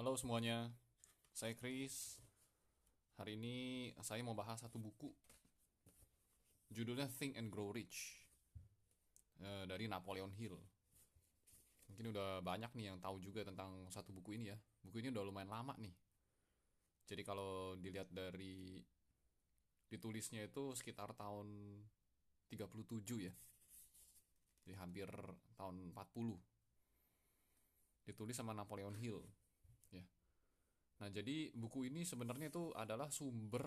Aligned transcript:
Halo 0.00 0.16
semuanya, 0.16 0.72
saya 1.36 1.52
Chris. 1.52 2.24
Hari 3.20 3.36
ini 3.36 3.56
saya 4.00 4.24
mau 4.24 4.32
bahas 4.32 4.56
satu 4.56 4.80
buku. 4.80 5.12
Judulnya 6.72 7.04
Think 7.04 7.36
and 7.36 7.52
Grow 7.52 7.68
Rich 7.68 8.16
eh, 9.44 9.68
dari 9.68 9.92
Napoleon 9.92 10.32
Hill. 10.32 10.56
Mungkin 11.92 12.16
udah 12.16 12.40
banyak 12.40 12.72
nih 12.80 12.88
yang 12.88 12.96
tahu 12.96 13.20
juga 13.20 13.44
tentang 13.44 13.92
satu 13.92 14.08
buku 14.16 14.40
ini 14.40 14.48
ya. 14.48 14.56
Buku 14.80 15.04
ini 15.04 15.12
udah 15.12 15.20
lumayan 15.20 15.52
lama 15.52 15.76
nih. 15.76 15.92
Jadi 17.04 17.20
kalau 17.20 17.76
dilihat 17.76 18.08
dari 18.08 18.80
ditulisnya 19.84 20.48
itu 20.48 20.72
sekitar 20.72 21.12
tahun 21.12 21.76
37 22.48 23.04
ya. 23.20 23.36
Jadi 24.64 24.72
hampir 24.80 25.12
tahun 25.60 25.92
40. 25.92 26.40
Ditulis 28.08 28.32
sama 28.32 28.56
Napoleon 28.56 28.96
Hill. 28.96 29.39
Nah, 31.00 31.08
jadi 31.08 31.48
buku 31.56 31.88
ini 31.88 32.04
sebenarnya 32.04 32.52
itu 32.52 32.76
adalah 32.76 33.08
sumber 33.08 33.64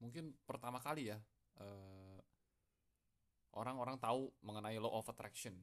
mungkin 0.00 0.32
pertama 0.48 0.80
kali 0.80 1.12
ya 1.12 1.18
eh, 1.60 2.18
orang-orang 3.54 4.00
tahu 4.00 4.30
mengenai 4.42 4.78
law 4.82 4.98
of 4.98 5.06
attraction. 5.06 5.54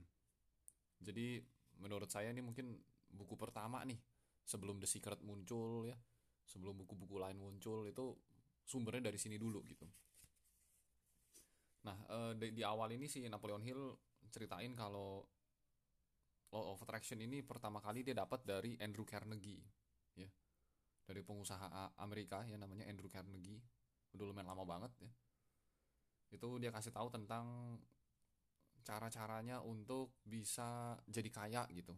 Jadi 1.03 1.43
menurut 1.83 2.07
saya 2.07 2.31
ini 2.31 2.39
mungkin 2.39 2.79
buku 3.11 3.35
pertama 3.35 3.83
nih 3.83 3.99
sebelum 4.47 4.79
The 4.79 4.87
Secret 4.87 5.19
muncul 5.19 5.91
ya, 5.91 5.97
sebelum 6.47 6.79
buku-buku 6.79 7.19
lain 7.19 7.37
muncul 7.37 7.83
itu 7.83 8.15
sumbernya 8.63 9.11
dari 9.11 9.19
sini 9.19 9.35
dulu 9.35 9.63
gitu. 9.67 9.87
Nah, 11.87 11.97
eh, 12.07 12.31
di, 12.39 12.47
di 12.55 12.63
awal 12.63 12.95
ini 12.95 13.11
si 13.11 13.23
Napoleon 13.27 13.63
Hill 13.63 13.83
ceritain 14.31 14.71
kalau 14.75 15.23
law 16.55 16.65
of 16.71 16.79
attraction 16.83 17.19
ini 17.19 17.43
pertama 17.43 17.83
kali 17.83 18.03
dia 18.03 18.15
dapat 18.15 18.43
dari 18.47 18.79
Andrew 18.79 19.03
Carnegie 19.03 19.86
ya. 20.17 20.29
Dari 21.07 21.21
pengusaha 21.23 21.95
Amerika 22.01 22.43
yang 22.43 22.59
namanya 22.59 22.89
Andrew 22.89 23.07
Carnegie. 23.07 23.61
Udah 24.11 24.25
lumayan 24.27 24.49
lama 24.49 24.65
banget 24.67 24.91
ya. 24.99 25.11
Itu 26.33 26.59
dia 26.59 26.73
kasih 26.73 26.91
tahu 26.91 27.07
tentang 27.13 27.77
cara-caranya 28.83 29.63
untuk 29.63 30.15
bisa 30.23 30.99
jadi 31.07 31.29
kaya 31.31 31.63
gitu. 31.71 31.95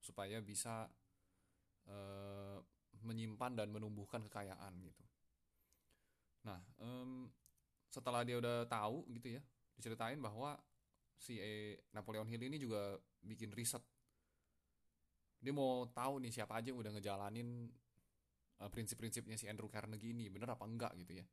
Supaya 0.00 0.40
bisa 0.44 0.88
eh, 1.88 2.58
menyimpan 3.00 3.56
dan 3.56 3.68
menumbuhkan 3.72 4.24
kekayaan 4.28 4.72
gitu. 4.84 5.04
Nah 6.44 6.60
em, 6.80 7.28
setelah 7.88 8.26
dia 8.26 8.40
udah 8.40 8.68
tahu 8.68 9.06
gitu 9.14 9.38
ya 9.38 9.42
diceritain 9.78 10.18
bahwa 10.18 10.58
si 11.18 11.38
eh, 11.38 11.78
Napoleon 11.94 12.26
Hill 12.26 12.46
ini 12.46 12.58
juga 12.58 12.98
bikin 13.22 13.54
riset 13.54 13.82
dia 15.44 15.52
mau 15.52 15.84
tahu 15.92 16.24
nih 16.24 16.32
siapa 16.32 16.56
aja 16.56 16.72
yang 16.72 16.80
udah 16.80 16.92
ngejalanin 16.96 17.68
eh, 18.64 18.70
prinsip-prinsipnya 18.72 19.36
si 19.36 19.44
Andrew 19.44 19.68
Carnegie 19.68 20.16
ini 20.16 20.32
bener 20.32 20.56
apa 20.56 20.64
enggak 20.64 20.96
gitu 20.96 21.20
ya. 21.20 21.26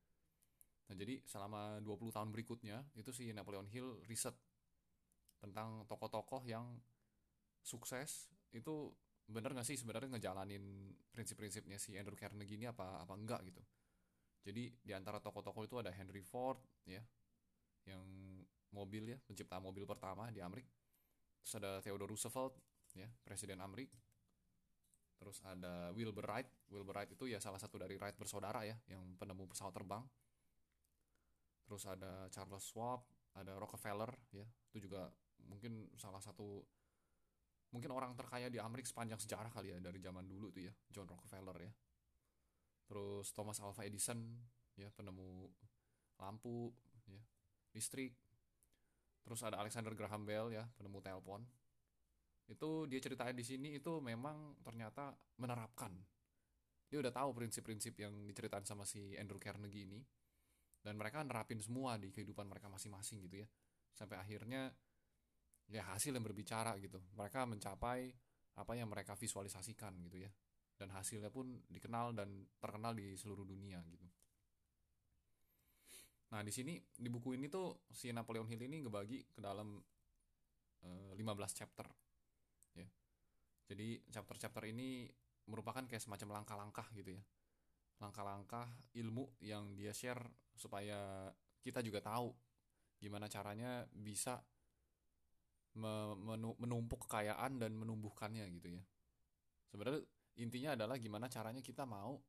Nah 0.92 0.96
jadi 1.00 1.24
selama 1.24 1.80
20 1.80 2.12
tahun 2.12 2.30
berikutnya 2.36 2.84
itu 3.00 3.16
si 3.16 3.32
Napoleon 3.32 3.72
Hill 3.72 4.04
riset 4.04 4.36
tentang 5.40 5.88
tokoh-tokoh 5.88 6.44
yang 6.44 6.68
sukses. 7.64 8.28
Itu 8.52 8.92
bener 9.32 9.56
nggak 9.56 9.64
sih 9.64 9.80
sebenarnya 9.80 10.20
ngejalanin 10.20 10.92
prinsip-prinsipnya 11.16 11.80
si 11.80 11.96
Andrew 11.96 12.20
Carnegie 12.20 12.60
ini 12.60 12.68
apa 12.68 13.08
apa 13.08 13.16
enggak 13.16 13.48
gitu? 13.48 13.64
Jadi 14.44 14.76
di 14.84 14.92
antara 14.92 15.24
tokoh-tokoh 15.24 15.64
itu 15.64 15.80
ada 15.80 15.96
Henry 15.96 16.20
Ford 16.20 16.60
ya 16.84 17.00
yang 17.88 18.04
mobil 18.76 19.16
ya 19.16 19.18
pencipta 19.24 19.64
mobil 19.64 19.88
pertama 19.88 20.28
di 20.36 20.44
Amerika. 20.44 20.76
Terus 21.40 21.54
ada 21.58 21.72
Theodore 21.80 22.12
Roosevelt 22.12 22.60
ya 22.96 23.08
presiden 23.24 23.60
Amerika 23.64 23.98
terus 25.22 25.38
ada 25.46 25.94
Wilbur 25.94 26.26
Wright. 26.26 26.50
Wilbur 26.74 26.98
Wright 26.98 27.14
itu 27.14 27.30
ya 27.30 27.38
salah 27.38 27.62
satu 27.62 27.78
dari 27.78 27.94
Wright 27.94 28.18
bersaudara 28.18 28.66
ya 28.66 28.74
yang 28.90 29.14
penemu 29.22 29.46
pesawat 29.46 29.70
terbang. 29.70 30.02
Terus 31.62 31.86
ada 31.86 32.26
Charles 32.34 32.66
Schwab 32.66 33.06
ada 33.38 33.54
Rockefeller 33.62 34.10
ya. 34.34 34.50
Itu 34.74 34.90
juga 34.90 35.14
mungkin 35.46 35.94
salah 36.02 36.18
satu 36.18 36.66
mungkin 37.70 37.94
orang 37.94 38.18
terkaya 38.18 38.50
di 38.50 38.58
Amerika 38.58 38.90
sepanjang 38.90 39.22
sejarah 39.22 39.54
kali 39.54 39.72
ya 39.72 39.80
dari 39.80 40.02
zaman 40.02 40.26
dulu 40.26 40.50
tuh 40.50 40.66
ya 40.66 40.74
John 40.90 41.06
Rockefeller 41.06 41.70
ya. 41.70 41.72
Terus 42.90 43.30
Thomas 43.38 43.62
Alva 43.62 43.86
Edison 43.86 44.26
ya 44.74 44.90
penemu 44.90 45.46
lampu 46.18 46.74
ya 47.06 47.22
listrik. 47.78 48.18
Terus 49.22 49.46
ada 49.46 49.62
Alexander 49.62 49.94
Graham 49.94 50.26
Bell 50.26 50.50
ya 50.50 50.66
penemu 50.82 50.98
telepon 50.98 51.46
itu 52.50 52.90
dia 52.90 53.00
ceritain 53.04 53.36
di 53.36 53.46
sini 53.46 53.78
itu 53.78 54.02
memang 54.02 54.58
ternyata 54.66 55.14
menerapkan. 55.38 55.94
Dia 56.92 57.00
udah 57.00 57.14
tahu 57.14 57.32
prinsip-prinsip 57.32 57.96
yang 58.02 58.28
diceritain 58.28 58.68
sama 58.68 58.84
si 58.84 59.16
Andrew 59.16 59.40
Carnegie 59.40 59.88
ini. 59.88 60.02
Dan 60.82 60.98
mereka 60.98 61.22
nerapin 61.22 61.62
semua 61.62 61.96
di 62.02 62.10
kehidupan 62.10 62.50
mereka 62.50 62.68
masing-masing 62.68 63.22
gitu 63.30 63.46
ya. 63.46 63.48
Sampai 63.94 64.18
akhirnya 64.18 64.74
ya 65.70 65.88
hasil 65.94 66.12
yang 66.12 66.26
berbicara 66.26 66.76
gitu. 66.82 67.00
Mereka 67.16 67.48
mencapai 67.48 68.12
apa 68.60 68.74
yang 68.76 68.92
mereka 68.92 69.16
visualisasikan 69.16 69.96
gitu 70.10 70.28
ya. 70.28 70.32
Dan 70.76 70.92
hasilnya 70.92 71.30
pun 71.30 71.62
dikenal 71.70 72.18
dan 72.18 72.44
terkenal 72.58 72.98
di 72.98 73.14
seluruh 73.16 73.46
dunia 73.46 73.80
gitu. 73.88 74.08
Nah 76.32 76.42
di 76.44 76.52
sini 76.52 76.80
di 76.80 77.08
buku 77.12 77.36
ini 77.36 77.52
tuh 77.52 77.88
si 77.92 78.08
Napoleon 78.12 78.48
Hill 78.48 78.64
ini 78.68 78.84
ngebagi 78.84 79.36
ke 79.36 79.40
dalam 79.44 79.80
eh, 80.84 81.12
15 81.16 81.24
chapter 81.56 81.88
ya. 82.76 82.88
Jadi 83.72 84.04
chapter-chapter 84.12 84.64
ini 84.68 85.08
merupakan 85.48 85.84
kayak 85.84 86.04
semacam 86.04 86.42
langkah-langkah 86.42 86.88
gitu 86.96 87.16
ya. 87.16 87.24
Langkah-langkah 88.00 88.68
ilmu 88.98 89.32
yang 89.44 89.74
dia 89.78 89.94
share 89.94 90.22
supaya 90.56 91.30
kita 91.62 91.80
juga 91.86 92.02
tahu 92.02 92.34
gimana 93.02 93.26
caranya 93.26 93.86
bisa 93.94 94.42
me- 95.78 96.18
menu- 96.18 96.58
menumpuk 96.60 97.08
kekayaan 97.08 97.58
dan 97.62 97.72
menumbuhkannya 97.78 98.46
gitu 98.60 98.78
ya. 98.78 98.84
Sebenarnya 99.72 100.04
intinya 100.40 100.76
adalah 100.76 101.00
gimana 101.00 101.32
caranya 101.32 101.64
kita 101.64 101.88
mau 101.88 102.20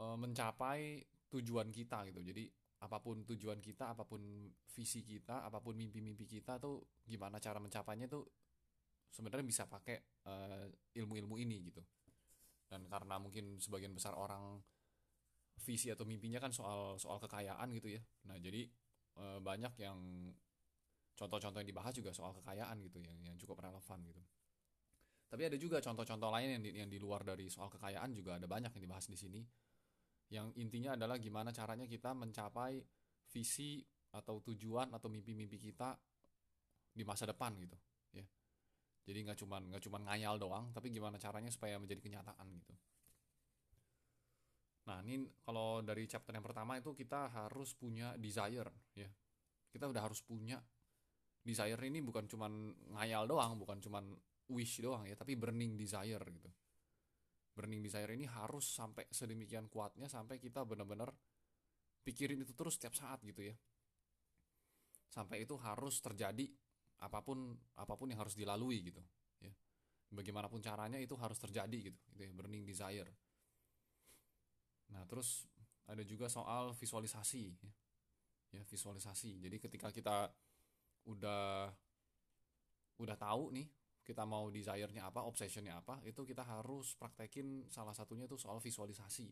eh, 0.00 0.16
mencapai 0.18 1.02
tujuan 1.32 1.72
kita 1.72 2.04
gitu. 2.12 2.20
Jadi 2.20 2.44
apa 2.82 2.98
pun 2.98 3.22
tujuan 3.22 3.62
kita 3.62 3.94
apa 3.94 4.02
pun 4.02 4.50
visi 4.74 5.06
kita 5.06 5.46
apa 5.46 5.62
pun 5.62 5.78
mimpi-mimpi 5.78 6.26
kita 6.26 6.58
tuh 6.58 6.82
gimana 7.06 7.38
cara 7.38 7.62
mencapainya 7.62 8.10
tuh 8.10 8.26
sebenarnya 9.06 9.46
bisa 9.46 9.70
pakai 9.70 10.02
eh, 10.26 10.66
ilmu-ilmu 10.98 11.38
ini 11.38 11.70
gitu. 11.70 11.82
Dan 12.66 12.88
karena 12.88 13.20
mungkin 13.22 13.60
sebagian 13.60 13.92
besar 13.94 14.16
orang 14.16 14.58
visi 15.62 15.92
atau 15.92 16.02
mimpinya 16.02 16.42
kan 16.42 16.50
soal 16.50 16.98
soal 16.98 17.22
kekayaan 17.22 17.70
gitu 17.76 17.94
ya. 17.94 18.02
Nah 18.26 18.40
jadi 18.42 18.66
eh, 19.20 19.38
banyak 19.38 19.78
yang 19.78 19.98
contoh-contoh 21.14 21.62
yang 21.62 21.70
dibahas 21.70 21.94
juga 21.94 22.10
soal 22.10 22.34
kekayaan 22.34 22.82
gitu 22.82 22.98
yang 22.98 23.18
yang 23.22 23.36
cukup 23.38 23.62
relevan 23.62 24.00
gitu. 24.02 24.22
Tapi 25.30 25.42
ada 25.48 25.56
juga 25.56 25.78
contoh-contoh 25.80 26.28
lain 26.28 26.48
yang 26.58 26.62
di, 26.66 26.70
yang 26.76 26.90
di 26.90 26.98
luar 26.98 27.22
dari 27.22 27.46
soal 27.46 27.70
kekayaan 27.70 28.10
juga 28.12 28.36
ada 28.36 28.50
banyak 28.50 28.74
yang 28.74 28.84
dibahas 28.90 29.06
di 29.06 29.16
sini 29.16 29.40
yang 30.30 30.52
intinya 30.60 30.94
adalah 30.94 31.18
gimana 31.18 31.50
caranya 31.50 31.88
kita 31.88 32.14
mencapai 32.14 32.78
visi 33.32 33.82
atau 34.12 34.44
tujuan 34.44 34.92
atau 34.92 35.08
mimpi-mimpi 35.08 35.56
kita 35.56 35.96
di 36.92 37.02
masa 37.02 37.24
depan 37.24 37.56
gitu 37.56 37.76
ya. 38.12 38.24
Jadi 39.08 39.18
nggak 39.24 39.38
cuman 39.40 39.72
nggak 39.72 39.82
cuman 39.88 40.00
ngayal 40.12 40.36
doang 40.36 40.70
tapi 40.70 40.92
gimana 40.92 41.16
caranya 41.16 41.48
supaya 41.48 41.80
menjadi 41.80 42.00
kenyataan 42.04 42.46
gitu. 42.60 42.74
Nah 44.88 45.00
ini 45.02 45.24
kalau 45.42 45.80
dari 45.80 46.04
chapter 46.04 46.36
yang 46.36 46.44
pertama 46.44 46.76
itu 46.76 46.92
kita 46.92 47.32
harus 47.32 47.72
punya 47.72 48.12
desire 48.20 48.70
ya. 48.92 49.08
Kita 49.72 49.88
udah 49.88 50.04
harus 50.04 50.20
punya 50.20 50.60
desire 51.42 51.80
ini 51.82 51.98
bukan 52.04 52.30
cuman 52.30 52.52
ngayal 52.94 53.26
doang 53.26 53.58
bukan 53.58 53.82
cuman 53.82 54.14
wish 54.52 54.78
doang 54.78 55.08
ya 55.08 55.18
tapi 55.18 55.34
burning 55.34 55.74
desire 55.74 56.22
gitu 56.22 56.50
burning 57.52 57.84
desire 57.84 58.08
ini 58.16 58.24
harus 58.24 58.64
sampai 58.64 59.04
sedemikian 59.12 59.68
kuatnya 59.68 60.08
sampai 60.08 60.40
kita 60.40 60.64
benar-benar 60.64 61.12
pikirin 62.02 62.40
itu 62.40 62.56
terus 62.56 62.80
setiap 62.80 62.96
saat 62.96 63.20
gitu 63.22 63.44
ya. 63.44 63.54
Sampai 65.12 65.44
itu 65.44 65.54
harus 65.60 66.00
terjadi 66.00 66.48
apa 67.04 67.20
pun 67.20 67.52
apa 67.76 67.94
pun 67.98 68.08
yang 68.08 68.24
harus 68.24 68.32
dilalui 68.32 68.80
gitu 68.88 69.02
ya. 69.44 69.52
Bagaimanapun 70.12 70.64
caranya 70.64 70.96
itu 70.96 71.12
harus 71.20 71.36
terjadi 71.36 71.92
gitu 71.92 71.98
itu 72.16 72.20
ya 72.24 72.32
burning 72.32 72.64
desire. 72.64 73.12
Nah 74.92 75.04
terus 75.04 75.44
ada 75.84 76.00
juga 76.08 76.32
soal 76.32 76.72
visualisasi 76.72 77.42
ya, 77.60 77.72
ya 78.56 78.62
visualisasi. 78.64 79.44
Jadi 79.44 79.56
ketika 79.60 79.92
kita 79.92 80.32
udah 81.04 81.68
udah 83.02 83.16
tahu 83.18 83.50
nih 83.52 83.66
kita 84.02 84.26
mau 84.26 84.50
desire-nya 84.50 85.06
apa, 85.08 85.22
obsessionnya 85.22 85.78
apa, 85.78 86.02
itu 86.02 86.26
kita 86.26 86.42
harus 86.42 86.98
praktekin 86.98 87.70
salah 87.70 87.94
satunya 87.94 88.26
itu 88.26 88.34
soal 88.34 88.58
visualisasi. 88.58 89.30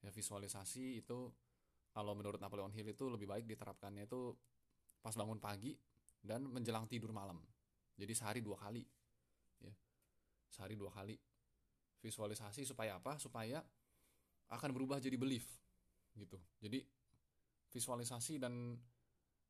Ya 0.00 0.10
visualisasi 0.12 1.00
itu 1.04 1.32
kalau 1.92 2.12
menurut 2.16 2.40
Napoleon 2.40 2.72
Hill 2.72 2.92
itu 2.92 3.08
lebih 3.08 3.28
baik 3.28 3.44
diterapkannya 3.48 4.08
itu 4.08 4.32
pas 5.00 5.12
bangun 5.12 5.40
pagi 5.40 5.76
dan 6.20 6.44
menjelang 6.48 6.88
tidur 6.88 7.12
malam. 7.12 7.40
Jadi 7.96 8.12
sehari 8.12 8.40
dua 8.44 8.60
kali. 8.60 8.84
Ya. 9.64 9.72
sehari 10.52 10.76
dua 10.76 10.92
kali 10.92 11.16
visualisasi 12.04 12.68
supaya 12.68 13.00
apa 13.00 13.16
supaya 13.16 13.58
akan 14.52 14.70
berubah 14.70 15.02
jadi 15.02 15.18
belief 15.18 15.48
gitu 16.14 16.38
jadi 16.62 16.84
visualisasi 17.72 18.38
dan 18.38 18.78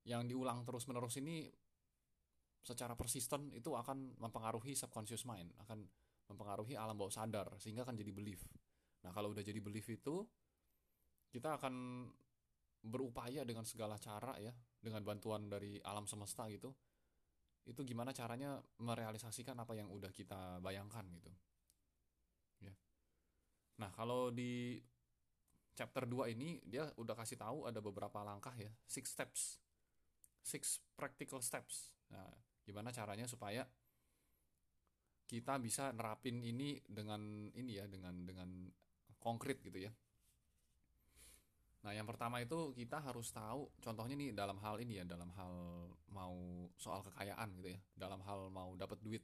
yang 0.06 0.24
diulang 0.24 0.64
terus 0.64 0.88
menerus 0.88 1.18
ini 1.20 1.50
secara 2.66 2.98
persisten 2.98 3.54
itu 3.54 3.70
akan 3.78 4.18
mempengaruhi 4.18 4.74
subconscious 4.74 5.22
mind 5.22 5.54
akan 5.62 5.86
mempengaruhi 6.26 6.74
alam 6.74 6.98
bawah 6.98 7.14
sadar 7.14 7.46
sehingga 7.62 7.86
akan 7.86 7.94
jadi 7.94 8.10
belief. 8.10 8.42
Nah 9.06 9.14
kalau 9.14 9.30
udah 9.30 9.46
jadi 9.46 9.62
belief 9.62 9.86
itu 9.86 10.26
kita 11.30 11.54
akan 11.62 12.06
berupaya 12.82 13.46
dengan 13.46 13.62
segala 13.62 13.94
cara 14.02 14.34
ya 14.42 14.50
dengan 14.82 15.06
bantuan 15.06 15.46
dari 15.46 15.78
alam 15.86 16.10
semesta 16.10 16.50
gitu 16.50 16.74
itu 17.66 17.82
gimana 17.82 18.14
caranya 18.14 18.62
merealisasikan 18.78 19.58
apa 19.58 19.74
yang 19.74 19.90
udah 19.90 20.10
kita 20.10 20.58
bayangkan 20.58 21.06
gitu. 21.14 21.30
Ya. 22.62 22.74
Nah 23.78 23.94
kalau 23.94 24.34
di 24.34 24.82
chapter 25.78 26.06
2 26.06 26.34
ini 26.34 26.58
dia 26.66 26.90
udah 26.98 27.14
kasih 27.14 27.38
tahu 27.38 27.70
ada 27.70 27.78
beberapa 27.78 28.22
langkah 28.26 28.54
ya 28.58 28.70
six 28.90 29.14
steps 29.14 29.62
six 30.46 30.78
practical 30.94 31.42
steps. 31.42 31.94
Nah 32.10 32.45
gimana 32.66 32.90
caranya 32.90 33.30
supaya 33.30 33.62
kita 35.26 35.58
bisa 35.62 35.94
nerapin 35.94 36.42
ini 36.42 36.82
dengan 36.86 37.50
ini 37.54 37.78
ya 37.78 37.86
dengan 37.86 38.26
dengan 38.26 38.66
konkret 39.22 39.62
gitu 39.62 39.86
ya? 39.86 39.90
Nah 41.86 41.94
yang 41.94 42.06
pertama 42.06 42.42
itu 42.42 42.74
kita 42.74 42.98
harus 42.98 43.30
tahu 43.30 43.70
contohnya 43.78 44.18
nih 44.18 44.34
dalam 44.34 44.58
hal 44.58 44.82
ini 44.82 44.98
ya 44.98 45.04
dalam 45.06 45.30
hal 45.38 45.54
mau 46.10 46.66
soal 46.74 47.06
kekayaan 47.06 47.54
gitu 47.62 47.74
ya 47.74 47.80
dalam 47.94 48.18
hal 48.26 48.50
mau 48.50 48.74
dapat 48.74 48.98
duit. 49.02 49.22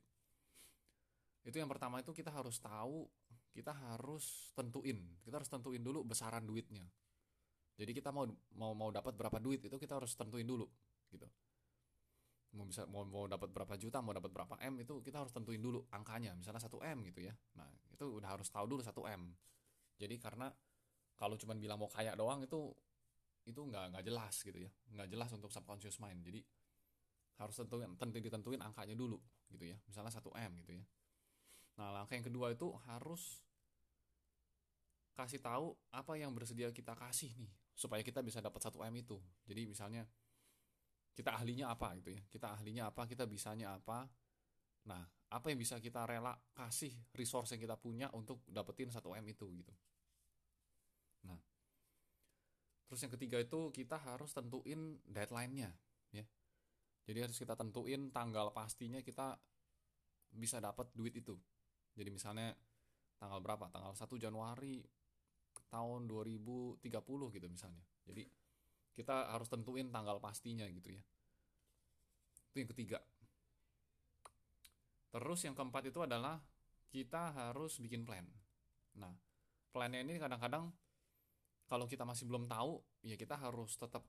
Itu 1.42 1.58
yang 1.58 1.66
pertama 1.66 1.98
itu 1.98 2.14
kita 2.14 2.30
harus 2.30 2.62
tahu 2.62 3.10
kita 3.50 3.74
harus 3.74 4.54
tentuin 4.54 5.02
kita 5.26 5.42
harus 5.42 5.50
tentuin 5.50 5.82
dulu 5.82 6.06
besaran 6.06 6.46
duitnya. 6.46 6.86
Jadi 7.74 7.90
kita 7.98 8.14
mau 8.14 8.30
mau 8.54 8.74
mau 8.78 8.90
dapat 8.94 9.18
berapa 9.18 9.42
duit 9.42 9.66
itu 9.66 9.74
kita 9.74 9.98
harus 9.98 10.14
tentuin 10.14 10.46
dulu 10.46 10.70
gitu 11.10 11.26
mau 12.52 12.68
bisa 12.68 12.84
mau 12.84 13.02
mau 13.08 13.24
dapat 13.24 13.48
berapa 13.48 13.74
juta 13.80 14.04
mau 14.04 14.12
dapat 14.12 14.28
berapa 14.28 14.60
m 14.60 14.84
itu 14.84 15.00
kita 15.00 15.24
harus 15.24 15.32
tentuin 15.32 15.60
dulu 15.60 15.88
angkanya. 15.88 16.36
Misalnya 16.36 16.60
1 16.60 16.68
m 16.84 16.98
gitu 17.08 17.20
ya. 17.24 17.34
Nah 17.56 17.68
itu 17.88 18.04
udah 18.20 18.28
harus 18.36 18.48
tahu 18.52 18.64
dulu 18.68 18.80
1 18.84 18.92
m. 19.16 19.22
Jadi 19.96 20.14
karena 20.20 20.52
kalau 21.16 21.36
cuma 21.40 21.56
bilang 21.56 21.80
mau 21.80 21.88
kaya 21.88 22.12
doang 22.12 22.44
itu 22.44 22.72
itu 23.48 23.58
nggak 23.58 23.96
nggak 23.96 24.04
jelas 24.04 24.34
gitu 24.44 24.58
ya. 24.58 24.70
Nggak 24.92 25.08
jelas 25.08 25.30
untuk 25.32 25.48
subconscious 25.48 25.96
mind. 25.98 26.20
Jadi 26.24 26.40
harus 27.40 27.54
tentuin 27.56 27.88
tentu 27.96 28.18
ditentuin 28.20 28.60
angkanya 28.60 28.92
dulu 28.92 29.16
gitu 29.48 29.72
ya. 29.72 29.76
Misalnya 29.88 30.12
1 30.12 30.20
m 30.28 30.52
gitu 30.60 30.72
ya. 30.76 30.84
Nah, 31.80 31.88
langkah 31.88 32.14
yang 32.16 32.26
kedua 32.26 32.52
itu 32.52 32.68
harus 32.84 33.40
kasih 35.12 35.40
tahu 35.40 35.76
apa 35.92 36.16
yang 36.16 36.32
bersedia 36.32 36.72
kita 36.72 36.96
kasih 36.96 37.32
nih 37.36 37.52
supaya 37.76 38.00
kita 38.04 38.20
bisa 38.24 38.40
dapat 38.40 38.60
satu 38.60 38.80
M 38.84 38.92
itu. 38.96 39.20
Jadi 39.44 39.68
misalnya 39.68 40.04
kita 41.12 41.36
ahlinya 41.36 41.72
apa 41.72 41.92
gitu 42.00 42.16
ya. 42.16 42.22
Kita 42.28 42.56
ahlinya 42.56 42.88
apa, 42.88 43.04
kita 43.04 43.28
bisanya 43.28 43.76
apa. 43.76 44.08
Nah, 44.88 45.04
apa 45.32 45.46
yang 45.48 45.60
bisa 45.60 45.80
kita 45.80 46.04
rela 46.04 46.36
kasih 46.52 46.92
resource 47.16 47.56
yang 47.56 47.62
kita 47.64 47.76
punya 47.80 48.08
untuk 48.12 48.44
dapetin 48.48 48.92
satu 48.92 49.16
M 49.16 49.24
itu 49.28 49.48
gitu. 49.52 49.72
Nah, 51.28 51.38
terus 52.88 53.00
yang 53.00 53.12
ketiga 53.14 53.40
itu 53.40 53.72
kita 53.72 53.96
harus 53.96 54.32
tentuin 54.36 55.00
deadline-nya 55.08 55.70
ya. 56.12 56.24
Jadi 57.08 57.18
harus 57.18 57.36
kita 57.38 57.56
tentuin 57.56 58.12
tanggal 58.12 58.52
pastinya 58.52 59.00
kita 59.00 59.38
bisa 60.32 60.60
dapat 60.60 60.88
duit 60.92 61.16
itu. 61.16 61.36
Jadi 61.92 62.08
misalnya 62.08 62.56
tanggal 63.20 63.40
berapa? 63.40 63.68
Tanggal 63.68 63.92
1 63.92 64.16
Januari 64.16 64.80
tahun 65.72 66.04
2030 66.08 66.84
gitu 67.36 67.46
misalnya. 67.48 67.84
Jadi 68.04 68.28
kita 68.92 69.32
harus 69.32 69.48
tentuin 69.48 69.88
tanggal 69.88 70.20
pastinya 70.20 70.68
gitu 70.68 70.92
ya. 70.92 71.02
Itu 72.52 72.56
yang 72.60 72.70
ketiga. 72.70 72.98
Terus 75.12 75.40
yang 75.44 75.56
keempat 75.56 75.88
itu 75.88 76.00
adalah 76.00 76.40
kita 76.92 77.32
harus 77.32 77.80
bikin 77.80 78.04
plan. 78.04 78.24
Nah, 78.96 79.12
plannya 79.72 80.04
ini 80.04 80.20
kadang-kadang 80.20 80.68
kalau 81.68 81.88
kita 81.88 82.04
masih 82.04 82.28
belum 82.28 82.44
tahu, 82.48 82.80
ya 83.04 83.16
kita 83.16 83.36
harus 83.40 83.80
tetap 83.80 84.04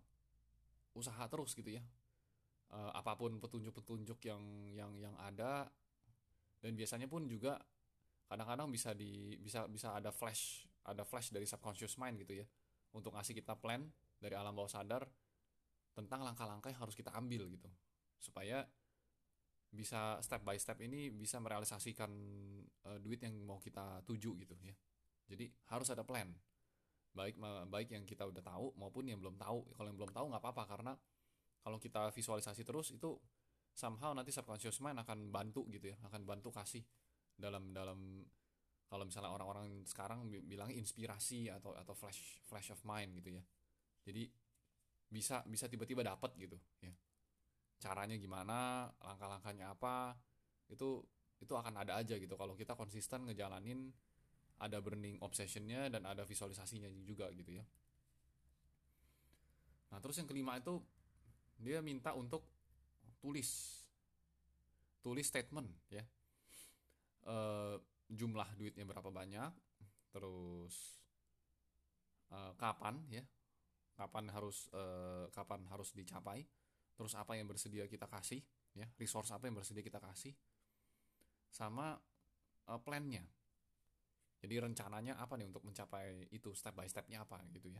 usaha 0.95 1.23
terus 1.31 1.55
gitu 1.55 1.79
ya. 1.79 1.83
E, 2.67 2.77
apa 2.91 3.15
pun 3.15 3.39
petunjuk-petunjuk 3.39 4.19
yang 4.27 4.43
yang 4.75 4.91
yang 4.99 5.15
ada 5.19 5.71
dan 6.63 6.71
biasanya 6.75 7.07
pun 7.11 7.27
juga 7.27 7.59
kadang-kadang 8.31 8.71
bisa 8.71 8.95
di 8.95 9.35
bisa 9.37 9.67
bisa 9.67 9.93
ada 9.93 10.09
flash 10.09 10.63
ada 10.87 11.03
flash 11.03 11.29
dari 11.29 11.43
subconscious 11.43 11.99
mind 11.99 12.23
gitu 12.23 12.41
ya 12.41 12.45
untuk 12.95 13.13
ngasih 13.13 13.35
kita 13.35 13.53
plan 13.59 13.83
dari 14.23 14.39
alam 14.39 14.55
bawah 14.55 14.71
sadar 14.71 15.03
tentang 15.91 16.23
langkah-langkah 16.23 16.71
yang 16.71 16.79
harus 16.79 16.95
kita 16.95 17.11
ambil 17.11 17.51
gitu. 17.51 17.67
Supaya 18.23 18.63
bisa 19.73 20.21
step 20.23 20.47
by 20.47 20.55
step 20.55 20.79
ini 20.79 21.11
bisa 21.11 21.43
merealisasikan 21.43 22.11
uh, 22.87 22.99
duit 23.03 23.19
yang 23.19 23.35
mau 23.43 23.59
kita 23.59 23.99
tuju 24.07 24.31
gitu 24.39 24.55
ya. 24.63 24.71
Jadi 25.27 25.51
harus 25.75 25.91
ada 25.91 26.07
plan. 26.07 26.31
Baik 27.13 27.37
baik 27.69 27.93
yang 27.93 28.07
kita 28.07 28.25
udah 28.25 28.41
tahu 28.41 28.73
maupun 28.79 29.11
yang 29.11 29.19
belum 29.19 29.35
tahu. 29.35 29.75
Kalau 29.75 29.87
yang 29.91 29.99
belum 29.99 30.13
tahu 30.15 30.25
nggak 30.31 30.41
apa-apa 30.41 30.63
karena 30.65 30.93
kalau 31.61 31.77
kita 31.77 32.09
visualisasi 32.09 32.63
terus 32.65 32.95
itu 32.95 33.19
somehow 33.73 34.13
nanti 34.13 34.29
subconscious 34.29 34.81
mind 34.81 35.01
akan 35.01 35.33
bantu 35.33 35.65
gitu 35.73 35.89
ya 35.93 35.97
akan 36.05 36.21
bantu 36.27 36.53
kasih 36.53 36.85
dalam 37.33 37.73
dalam 37.73 38.21
kalau 38.85 39.09
misalnya 39.09 39.33
orang-orang 39.33 39.81
sekarang 39.89 40.29
bilang 40.45 40.69
inspirasi 40.69 41.49
atau 41.49 41.73
atau 41.73 41.97
flash 41.97 42.37
flash 42.45 42.69
of 42.69 42.77
mind 42.85 43.17
gitu 43.17 43.41
ya 43.41 43.43
jadi 44.03 44.27
bisa 45.09 45.43
bisa 45.45 45.65
tiba-tiba 45.69 46.03
dapat 46.03 46.33
gitu 46.39 46.57
ya. 46.81 46.93
Caranya 47.79 48.15
gimana 48.15 48.87
langkah-langkahnya 49.03 49.75
apa 49.75 50.15
itu 50.71 51.03
itu 51.43 51.53
akan 51.53 51.83
ada 51.83 51.99
aja 51.99 52.15
gitu. 52.15 52.33
Kalau 52.39 52.55
kita 52.55 52.73
konsisten 52.73 53.27
ngejalanin 53.27 53.91
ada 54.63 54.79
burning 54.79 55.19
obsessionnya 55.19 55.91
dan 55.91 56.07
ada 56.07 56.23
visualisasinya 56.23 56.87
juga 57.03 57.27
gitu 57.35 57.59
ya. 57.59 57.65
Nah 59.91 59.99
terus 59.99 60.17
yang 60.17 60.25
kelima 60.25 60.55
itu 60.57 60.79
dia 61.59 61.83
minta 61.83 62.15
untuk 62.15 62.47
tulis. 63.19 63.83
Tulis 65.03 65.27
statement 65.27 65.67
ya. 65.91 66.03
Uh, 67.23 67.79
jumlah 68.11 68.47
duitnya 68.59 68.83
berapa 68.83 69.07
banyak, 69.07 69.51
terus 70.11 70.99
uh, 72.35 72.51
kapan 72.59 72.99
ya, 73.07 73.23
kapan 73.93 74.29
harus 74.33 74.69
uh, 74.73 75.29
kapan 75.29 75.65
harus 75.69 75.93
dicapai, 75.93 76.45
terus 76.97 77.13
apa 77.13 77.37
yang 77.37 77.45
bersedia 77.45 77.85
kita 77.85 78.09
kasih, 78.09 78.41
ya, 78.73 78.89
resource 78.97 79.29
apa 79.33 79.49
yang 79.49 79.57
bersedia 79.57 79.85
kita 79.85 80.01
kasih, 80.01 80.33
sama 81.49 81.97
uh, 82.69 82.79
plannya. 82.81 83.23
Jadi 84.43 84.59
rencananya 84.59 85.15
apa 85.21 85.39
nih 85.39 85.47
untuk 85.47 85.63
mencapai 85.63 86.27
itu 86.35 86.51
step 86.51 86.75
by 86.75 86.89
stepnya 86.89 87.23
apa 87.23 87.39
gitu 87.55 87.71
ya. 87.71 87.79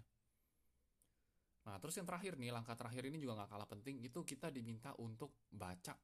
Nah 1.63 1.75
terus 1.79 1.95
yang 1.99 2.07
terakhir 2.07 2.39
nih 2.39 2.55
langkah 2.55 2.75
terakhir 2.75 3.07
ini 3.07 3.19
juga 3.19 3.43
nggak 3.43 3.51
kalah 3.51 3.67
penting 3.67 3.99
itu 4.03 4.23
kita 4.23 4.47
diminta 4.51 4.95
untuk 4.99 5.47
baca 5.51 5.95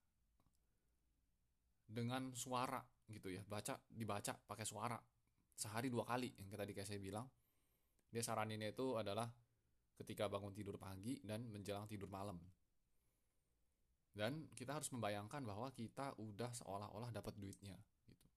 dengan 1.90 2.32
suara 2.38 2.80
gitu 3.10 3.34
ya 3.34 3.42
baca 3.42 3.82
dibaca 3.90 4.38
pakai 4.38 4.66
suara 4.68 5.00
sehari 5.58 5.90
dua 5.90 6.06
kali 6.06 6.30
yang 6.38 6.54
tadi 6.54 6.72
kayak 6.72 6.86
saya 6.86 7.02
bilang 7.02 7.26
dia 8.14 8.22
saraninnya 8.22 8.70
itu 8.72 8.94
adalah 8.96 9.26
ketika 10.00 10.32
bangun 10.32 10.56
tidur 10.56 10.80
pagi 10.80 11.20
dan 11.20 11.44
menjelang 11.52 11.84
tidur 11.84 12.08
malam. 12.08 12.40
Dan 14.10 14.48
kita 14.56 14.80
harus 14.80 14.90
membayangkan 14.96 15.44
bahwa 15.44 15.70
kita 15.76 16.16
udah 16.18 16.50
seolah-olah 16.56 17.12
dapat 17.12 17.36
duitnya 17.36 17.76
gitu. 18.08 18.28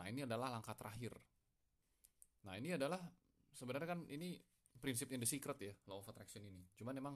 Nah 0.00 0.08
ini 0.08 0.24
adalah 0.24 0.48
langkah 0.48 0.74
terakhir. 0.74 1.12
Nah 2.48 2.56
ini 2.58 2.74
adalah 2.74 2.98
sebenarnya 3.52 3.88
kan 3.94 4.00
ini 4.08 4.40
prinsip 4.80 5.12
in 5.14 5.22
the 5.22 5.28
secret 5.28 5.60
ya 5.60 5.72
law 5.86 6.00
of 6.00 6.08
attraction 6.08 6.42
ini. 6.42 6.66
Cuman 6.74 6.98
emang 6.98 7.14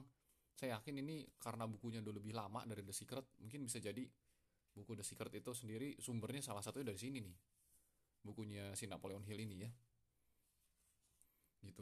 saya 0.53 0.79
yakin 0.79 1.01
ini 1.01 1.27
karena 1.37 1.69
bukunya 1.69 2.01
udah 2.01 2.13
lebih 2.13 2.33
lama 2.33 2.63
dari 2.65 2.81
the 2.81 2.95
secret 2.95 3.25
mungkin 3.41 3.67
bisa 3.67 3.77
jadi 3.77 4.05
buku 4.77 4.93
The 4.93 5.01
Secret 5.01 5.33
itu 5.33 5.51
sendiri 5.57 5.97
sumbernya 5.97 6.45
salah 6.45 6.61
satunya 6.61 6.93
dari 6.93 7.01
sini 7.01 7.17
nih. 7.17 7.33
Bukunya 8.21 8.77
si 8.77 8.85
Napoleon 8.85 9.25
Hill 9.25 9.41
ini 9.41 9.65
ya. 9.65 9.71
Gitu 11.65 11.81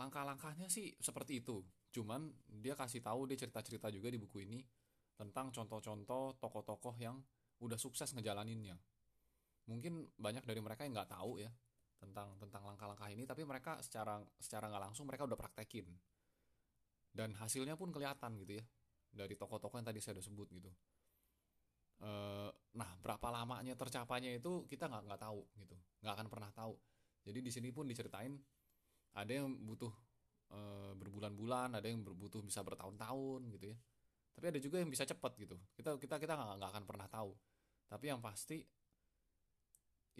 langkah-langkahnya 0.00 0.72
sih 0.72 0.96
seperti 0.96 1.44
itu. 1.44 1.60
Cuman 1.92 2.32
dia 2.48 2.72
kasih 2.72 3.04
tahu 3.04 3.28
dia 3.28 3.36
cerita-cerita 3.36 3.92
juga 3.92 4.08
di 4.08 4.16
buku 4.16 4.48
ini 4.48 4.64
tentang 5.20 5.52
contoh-contoh 5.52 6.40
tokoh-tokoh 6.40 6.96
yang 6.96 7.20
udah 7.60 7.76
sukses 7.76 8.16
ngejalaninnya. 8.16 8.80
Mungkin 9.68 10.08
banyak 10.16 10.48
dari 10.48 10.64
mereka 10.64 10.88
yang 10.88 10.96
nggak 10.96 11.12
tahu 11.12 11.44
ya 11.44 11.52
tentang 12.00 12.32
tentang 12.40 12.64
langkah-langkah 12.64 13.12
ini 13.12 13.28
tapi 13.28 13.44
mereka 13.44 13.76
secara 13.84 14.16
secara 14.40 14.72
nggak 14.72 14.88
langsung 14.88 15.04
mereka 15.04 15.28
udah 15.28 15.36
praktekin. 15.36 15.84
Dan 17.12 17.36
hasilnya 17.36 17.76
pun 17.76 17.92
kelihatan 17.92 18.40
gitu 18.40 18.56
ya 18.56 18.64
dari 19.12 19.36
tokoh-tokoh 19.36 19.76
yang 19.76 19.88
tadi 19.90 20.00
saya 20.00 20.16
udah 20.16 20.24
sebut 20.24 20.48
gitu. 20.48 20.70
Uh, 22.00 22.48
nah 22.72 22.88
berapa 23.04 23.28
lamanya 23.28 23.76
tercapainya 23.76 24.32
itu 24.32 24.64
kita 24.64 24.88
nggak 24.88 25.02
nggak 25.04 25.20
tahu 25.20 25.44
gitu. 25.60 25.76
Nggak 26.00 26.14
akan 26.16 26.26
pernah 26.32 26.50
tahu. 26.56 26.74
Jadi 27.20 27.38
di 27.44 27.50
sini 27.52 27.68
pun 27.68 27.84
diceritain 27.84 28.32
ada 29.16 29.32
yang 29.32 29.50
butuh 29.50 29.90
e, 30.50 30.58
berbulan-bulan 30.98 31.78
ada 31.78 31.86
yang 31.86 32.02
berbutuh 32.02 32.42
bisa 32.44 32.62
bertahun-tahun 32.62 33.40
gitu 33.58 33.66
ya. 33.74 33.78
Tapi 34.34 34.44
ada 34.56 34.58
juga 34.62 34.76
yang 34.80 34.90
bisa 34.90 35.04
cepat 35.04 35.36
gitu. 35.36 35.58
Kita 35.74 35.98
kita 35.98 36.16
kita 36.16 36.32
nggak 36.34 36.70
akan 36.70 36.84
pernah 36.86 37.06
tahu. 37.10 37.34
Tapi 37.90 38.04
yang 38.06 38.22
pasti 38.22 38.62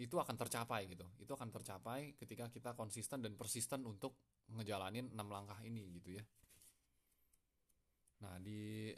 itu 0.01 0.15
akan 0.17 0.35
tercapai 0.35 0.89
gitu. 0.89 1.07
Itu 1.21 1.31
akan 1.37 1.49
tercapai 1.53 2.17
ketika 2.17 2.49
kita 2.49 2.73
konsisten 2.73 3.21
dan 3.21 3.37
persisten 3.37 3.85
untuk 3.85 4.17
ngejalanin 4.51 5.13
enam 5.13 5.29
langkah 5.31 5.59
ini 5.63 5.87
gitu 6.01 6.19
ya. 6.19 6.23
Nah 8.21 8.37
di 8.41 8.91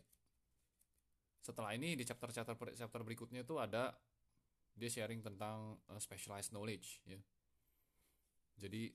setelah 1.44 1.76
ini 1.76 2.00
di 2.00 2.08
chapter 2.08 2.32
chapter 2.32 2.56
chapter 2.72 3.02
berikutnya 3.04 3.44
itu 3.44 3.60
ada 3.60 3.92
dia 4.74 4.90
sharing 4.90 5.22
tentang 5.22 5.78
uh, 5.92 6.00
specialized 6.00 6.56
knowledge 6.56 7.04
ya. 7.06 7.20
Jadi 8.58 8.90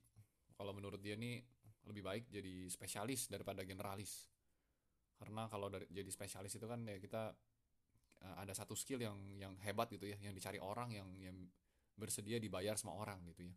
kalau 0.59 0.75
menurut 0.75 0.99
dia 0.99 1.15
nih 1.15 1.39
lebih 1.87 2.03
baik 2.03 2.25
jadi 2.27 2.67
spesialis 2.67 3.31
daripada 3.31 3.63
generalis. 3.63 4.27
Karena 5.15 5.47
kalau 5.47 5.71
dari 5.71 5.87
jadi 5.87 6.11
spesialis 6.11 6.59
itu 6.59 6.67
kan 6.67 6.83
ya 6.83 6.99
kita 6.99 7.31
uh, 8.27 8.37
ada 8.43 8.51
satu 8.59 8.75
skill 8.75 8.99
yang 8.99 9.17
yang 9.39 9.55
hebat 9.63 9.87
gitu 9.95 10.11
ya 10.11 10.19
yang 10.19 10.35
dicari 10.35 10.59
orang 10.59 10.91
yang 10.91 11.09
yang 11.23 11.39
bersedia 11.95 12.43
dibayar 12.43 12.75
sama 12.75 12.99
orang 12.99 13.23
gitu 13.31 13.47
ya. 13.47 13.55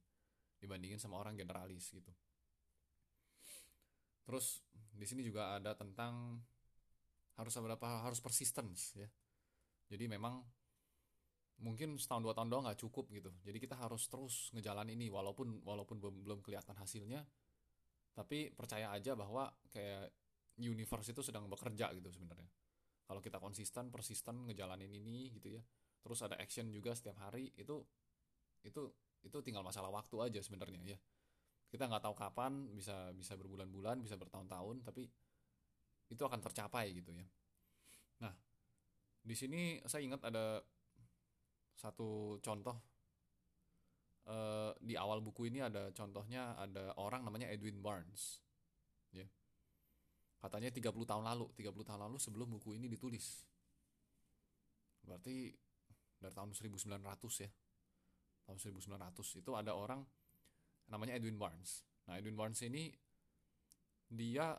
Dibandingin 0.62 1.02
sama 1.02 1.18
orang 1.18 1.34
generalis 1.34 1.90
gitu. 1.90 2.14
Terus 4.22 4.62
di 4.94 5.06
sini 5.10 5.26
juga 5.26 5.58
ada 5.58 5.74
tentang 5.74 6.38
harus 7.42 7.54
berapa 7.58 8.06
harus 8.06 8.22
persistence 8.22 8.94
ya. 8.94 9.10
Jadi 9.90 10.06
memang 10.06 10.46
mungkin 11.62 11.96
setahun 11.96 12.26
dua 12.26 12.34
tahun 12.34 12.50
doang 12.50 12.66
nggak 12.66 12.82
cukup 12.82 13.06
gitu. 13.14 13.30
Jadi 13.46 13.58
kita 13.62 13.78
harus 13.78 14.10
terus 14.10 14.50
ngejalan 14.58 14.90
ini 14.90 15.08
walaupun 15.14 15.62
walaupun 15.62 16.02
belum 16.02 16.16
belum 16.26 16.40
kelihatan 16.42 16.74
hasilnya. 16.76 17.22
Tapi 18.12 18.52
percaya 18.52 18.92
aja 18.92 19.16
bahwa 19.16 19.48
kayak 19.72 20.12
universe 20.60 21.16
itu 21.16 21.22
sedang 21.24 21.48
bekerja 21.48 21.94
gitu 21.96 22.10
sebenarnya. 22.12 22.50
Kalau 23.08 23.22
kita 23.24 23.40
konsisten 23.40 23.94
persisten 23.94 24.50
ngejalanin 24.50 24.92
ini 24.92 25.32
gitu 25.38 25.54
ya. 25.54 25.64
Terus 26.02 26.20
ada 26.26 26.36
action 26.42 26.68
juga 26.74 26.98
setiap 26.98 27.22
hari 27.22 27.54
itu 27.56 27.78
itu 28.66 28.82
itu 29.22 29.38
tinggal 29.46 29.62
masalah 29.62 29.94
waktu 29.94 30.18
aja 30.18 30.42
sebenarnya 30.42 30.82
ya. 30.82 30.98
Kita 31.72 31.88
nggak 31.88 32.04
tahu 32.04 32.16
kapan 32.18 32.74
bisa 32.74 33.14
bisa 33.16 33.38
berbulan-bulan 33.38 34.02
bisa 34.02 34.18
bertahun-tahun 34.18 34.84
tapi 34.84 35.08
itu 36.12 36.24
akan 36.26 36.42
tercapai 36.44 36.92
gitu 36.92 37.16
ya. 37.16 37.24
Nah, 38.28 38.34
di 39.24 39.36
sini 39.38 39.80
saya 39.88 40.04
ingat 40.04 40.28
ada 40.28 40.60
satu 41.76 42.38
contoh 42.44 42.78
uh, 44.28 44.72
di 44.78 44.94
awal 45.00 45.24
buku 45.24 45.50
ini 45.50 45.64
ada 45.64 45.90
contohnya 45.96 46.54
ada 46.60 46.94
orang 47.00 47.26
namanya 47.26 47.50
Edwin 47.50 47.80
Barnes. 47.82 48.42
Ya. 49.14 49.26
Katanya 50.42 50.74
30 50.74 50.92
tahun 51.06 51.24
lalu, 51.26 51.54
30 51.58 51.88
tahun 51.88 52.02
lalu 52.10 52.18
sebelum 52.18 52.48
buku 52.58 52.78
ini 52.78 52.90
ditulis. 52.90 53.46
Berarti 55.06 55.54
dari 56.22 56.34
tahun 56.34 56.54
1900 56.54 57.46
ya. 57.46 57.50
Tahun 58.46 58.58
1900 58.58 59.42
itu 59.42 59.52
ada 59.54 59.74
orang 59.74 60.02
namanya 60.90 61.18
Edwin 61.18 61.38
Barnes. 61.38 61.86
Nah, 62.10 62.18
Edwin 62.18 62.36
Barnes 62.36 62.60
ini 62.66 62.90
dia 64.12 64.58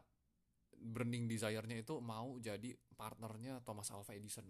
burning 0.82 1.28
desire-nya 1.28 1.84
itu 1.84 2.00
mau 2.00 2.40
jadi 2.40 2.74
partnernya 2.96 3.60
Thomas 3.62 3.92
Alva 3.92 4.16
Edison. 4.16 4.48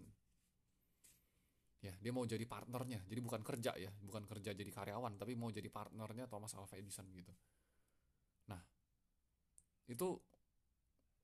Ya, 1.83 1.91
dia 1.99 2.11
mau 2.15 2.23
jadi 2.23 2.47
partnernya. 2.47 3.03
Jadi 3.11 3.19
bukan 3.19 3.43
kerja 3.43 3.75
ya, 3.75 3.91
bukan 4.07 4.23
kerja 4.23 4.55
jadi 4.55 4.71
karyawan, 4.71 5.19
tapi 5.19 5.35
mau 5.35 5.51
jadi 5.51 5.67
partnernya 5.67 6.31
Thomas 6.31 6.55
Alva 6.55 6.79
Edison 6.79 7.03
gitu. 7.11 7.35
Nah, 8.47 8.61
itu 9.91 10.15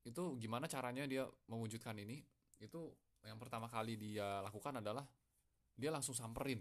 itu 0.03 0.23
gimana 0.35 0.67
caranya 0.67 1.07
dia 1.07 1.23
mewujudkan 1.47 1.95
ini? 2.03 2.19
Itu 2.59 2.91
yang 3.23 3.39
pertama 3.39 3.71
kali 3.71 3.95
dia 3.95 4.43
lakukan 4.43 4.83
adalah 4.83 5.07
dia 5.79 5.95
langsung 5.95 6.11
samperin 6.11 6.59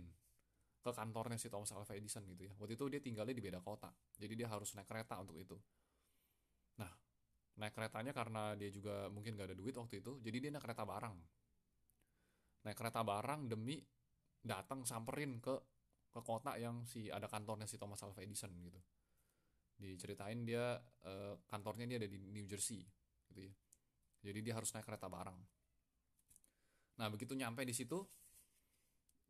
ke 0.78 0.90
kantornya 0.94 1.34
si 1.34 1.50
Thomas 1.50 1.74
Alva 1.74 1.98
Edison 1.98 2.22
gitu 2.30 2.46
ya. 2.46 2.54
Waktu 2.54 2.78
itu 2.78 2.84
dia 2.86 3.02
tinggalnya 3.02 3.34
di 3.34 3.42
beda 3.42 3.58
kota. 3.58 3.90
Jadi 4.14 4.38
dia 4.38 4.46
harus 4.46 4.78
naik 4.78 4.86
kereta 4.86 5.18
untuk 5.18 5.34
itu. 5.42 5.58
Nah, 6.78 6.94
naik 7.58 7.74
keretanya 7.74 8.14
karena 8.14 8.54
dia 8.54 8.70
juga 8.70 9.10
mungkin 9.10 9.34
gak 9.34 9.50
ada 9.50 9.56
duit 9.58 9.74
waktu 9.74 9.98
itu 9.98 10.22
jadi 10.22 10.36
dia 10.38 10.50
naik 10.54 10.62
kereta 10.62 10.86
barang 10.86 11.16
naik 12.68 12.76
kereta 12.76 13.00
barang 13.00 13.48
demi 13.48 13.80
datang 14.44 14.84
samperin 14.84 15.40
ke 15.40 15.56
ke 16.12 16.20
kota 16.20 16.60
yang 16.60 16.84
si 16.84 17.08
ada 17.08 17.24
kantornya 17.24 17.64
si 17.64 17.80
Thomas 17.80 18.04
Alva 18.04 18.20
Edison 18.20 18.52
gitu. 18.60 18.76
Diceritain 19.80 20.44
dia 20.44 20.76
eh, 21.08 21.34
kantornya 21.48 21.88
dia 21.88 21.96
ada 22.04 22.08
di 22.12 22.20
New 22.20 22.44
Jersey 22.44 22.84
gitu 23.32 23.48
ya. 23.48 23.52
Jadi 24.28 24.38
dia 24.44 24.52
harus 24.52 24.68
naik 24.76 24.84
kereta 24.84 25.08
barang. 25.08 25.38
Nah 27.00 27.08
begitu 27.08 27.32
nyampe 27.32 27.64
di 27.64 27.72
situ 27.72 28.04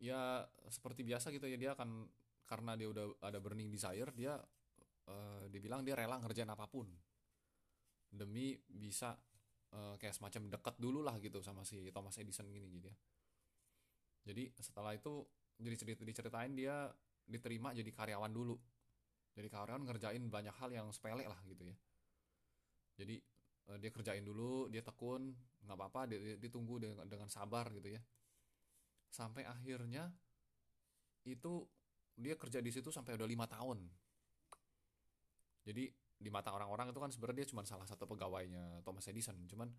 ya 0.03 0.43
seperti 0.67 1.07
biasa 1.07 1.31
gitu 1.31 1.47
ya 1.47 1.59
dia 1.59 1.71
akan 1.79 2.07
karena 2.49 2.75
dia 2.75 2.89
udah 2.91 3.23
ada 3.23 3.39
burning 3.39 3.71
desire 3.71 4.11
dia 4.15 4.35
eh, 5.07 5.45
dibilang 5.47 5.87
dia 5.87 5.95
rela 5.95 6.19
ngerjain 6.19 6.51
apa 6.51 6.67
pun. 6.67 6.91
Demi 8.09 8.57
bisa 8.65 9.13
uh, 9.77 10.01
kayak 10.01 10.17
semacam 10.17 10.49
dekat 10.49 10.81
dulu 10.81 11.05
lah 11.05 11.21
gitu 11.21 11.45
sama 11.45 11.61
si 11.61 11.93
Thomas 11.93 12.17
Edison 12.17 12.49
gini 12.49 12.73
gitu 12.73 12.89
ya 12.89 12.97
jadi 14.27 14.51
setelah 14.59 14.95
itu 14.97 15.27
jadi 15.59 15.77
cerita 15.77 16.03
diceritain 16.07 16.55
dia 16.55 16.91
diterima 17.29 17.75
jadi 17.77 17.91
karyawan 17.93 18.33
dulu. 18.33 18.57
Jadi 19.37 19.47
karyawan 19.53 19.85
ngerjain 19.85 20.23
banyak 20.27 20.55
hal 20.59 20.71
yang 20.73 20.89
sepele 20.91 21.29
lah 21.29 21.39
gitu 21.47 21.63
ya. 21.69 21.77
Jadi 22.99 23.21
uh, 23.71 23.79
dia 23.79 23.91
kerjain 23.93 24.25
dulu 24.25 24.67
dia 24.73 24.83
tekun 24.83 25.31
nggak 25.63 25.77
apa-apa 25.77 26.09
dia, 26.09 26.19
dia, 26.19 26.37
dia 26.41 26.51
tunggu 26.51 26.81
dengan, 26.81 27.29
sabar 27.29 27.69
gitu 27.75 27.93
ya. 27.93 28.01
Sampai 29.13 29.45
akhirnya 29.45 30.11
itu 31.29 31.67
dia 32.19 32.35
kerja 32.35 32.59
di 32.59 32.71
situ 32.73 32.91
sampai 32.91 33.15
udah 33.15 33.29
lima 33.29 33.47
tahun. 33.47 33.85
Jadi 35.69 35.85
di 36.19 36.31
mata 36.35 36.51
orang-orang 36.51 36.91
itu 36.91 36.99
kan 36.99 37.11
sebenarnya 37.15 37.47
dia 37.47 37.49
cuma 37.55 37.63
salah 37.63 37.87
satu 37.87 38.09
pegawainya 38.11 38.83
Thomas 38.83 39.07
Edison. 39.07 39.39
Cuman 39.47 39.71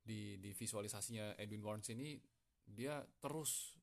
di 0.00 0.40
di 0.40 0.56
visualisasinya 0.56 1.36
Edwin 1.36 1.60
Barnes 1.60 1.90
ini 1.92 2.16
dia 2.68 3.00
terus 3.18 3.76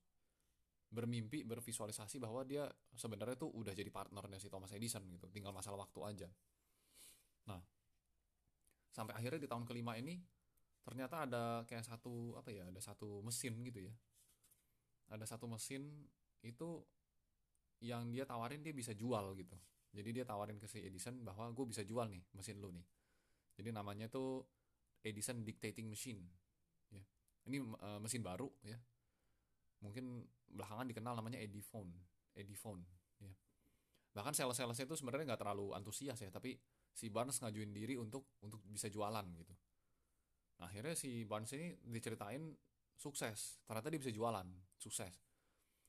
bermimpi 0.89 1.43
bervisualisasi 1.43 2.21
bahwa 2.21 2.45
dia 2.47 2.69
sebenarnya 2.95 3.35
tuh 3.35 3.51
udah 3.51 3.75
jadi 3.75 3.91
partnernya 3.91 4.39
si 4.39 4.47
Thomas 4.47 4.71
Edison 4.71 5.03
gitu. 5.11 5.27
Tinggal 5.27 5.51
masalah 5.51 5.83
waktu 5.83 5.99
aja. 6.05 6.29
Nah 7.49 7.61
sampai 8.95 9.11
akhirnya 9.17 9.43
di 9.43 9.49
tahun 9.51 9.67
kelima 9.67 9.99
ini 9.99 10.15
ternyata 10.85 11.27
ada 11.27 11.43
kayak 11.67 11.83
satu 11.83 12.39
apa 12.39 12.53
ya 12.53 12.69
ada 12.69 12.79
satu 12.79 13.19
mesin 13.25 13.59
gitu 13.65 13.83
ya. 13.83 13.93
Ada 15.11 15.35
satu 15.35 15.45
mesin 15.51 16.07
itu 16.41 16.81
yang 17.83 18.09
dia 18.13 18.23
tawarin 18.23 18.63
dia 18.63 18.71
bisa 18.71 18.95
jual 18.95 19.35
gitu. 19.35 19.57
Jadi 19.95 20.09
dia 20.21 20.25
tawarin 20.27 20.59
ke 20.59 20.67
si 20.67 20.83
Edison 20.83 21.23
bahwa 21.23 21.51
gue 21.51 21.65
bisa 21.67 21.83
jual 21.83 22.07
nih 22.07 22.23
mesin 22.35 22.59
lu 22.59 22.71
nih. 22.71 22.85
Jadi 23.55 23.69
namanya 23.71 24.07
tuh 24.11 24.43
Edison 25.03 25.43
Dictating 25.43 25.87
Machine 25.87 26.23
ini 27.45 27.61
uh, 27.61 27.99
mesin 28.01 28.25
baru 28.25 28.49
ya. 28.65 28.77
Mungkin 29.83 30.25
belakangan 30.49 30.87
dikenal 30.89 31.13
namanya 31.19 31.37
Ediphone 31.41 31.91
Ediphone 32.35 32.83
ya. 33.21 33.31
Bahkan 34.15 34.35
sales-salesnya 34.35 34.85
itu 34.87 34.95
sebenarnya 34.99 35.33
nggak 35.33 35.41
terlalu 35.41 35.71
antusias 35.75 36.19
ya 36.19 36.29
tapi 36.31 36.59
si 36.95 37.11
Barnes 37.11 37.39
ngajuin 37.43 37.71
diri 37.75 37.95
untuk 37.99 38.39
untuk 38.43 38.63
bisa 38.67 38.87
jualan 38.87 39.25
gitu. 39.35 39.55
Nah, 40.55 40.71
akhirnya 40.71 40.95
si 40.95 41.27
Barnes 41.27 41.51
ini 41.51 41.75
diceritain 41.83 42.55
sukses. 42.95 43.59
Ternyata 43.67 43.91
dia 43.91 43.99
bisa 43.99 44.15
jualan 44.15 44.47
sukses. 44.79 45.11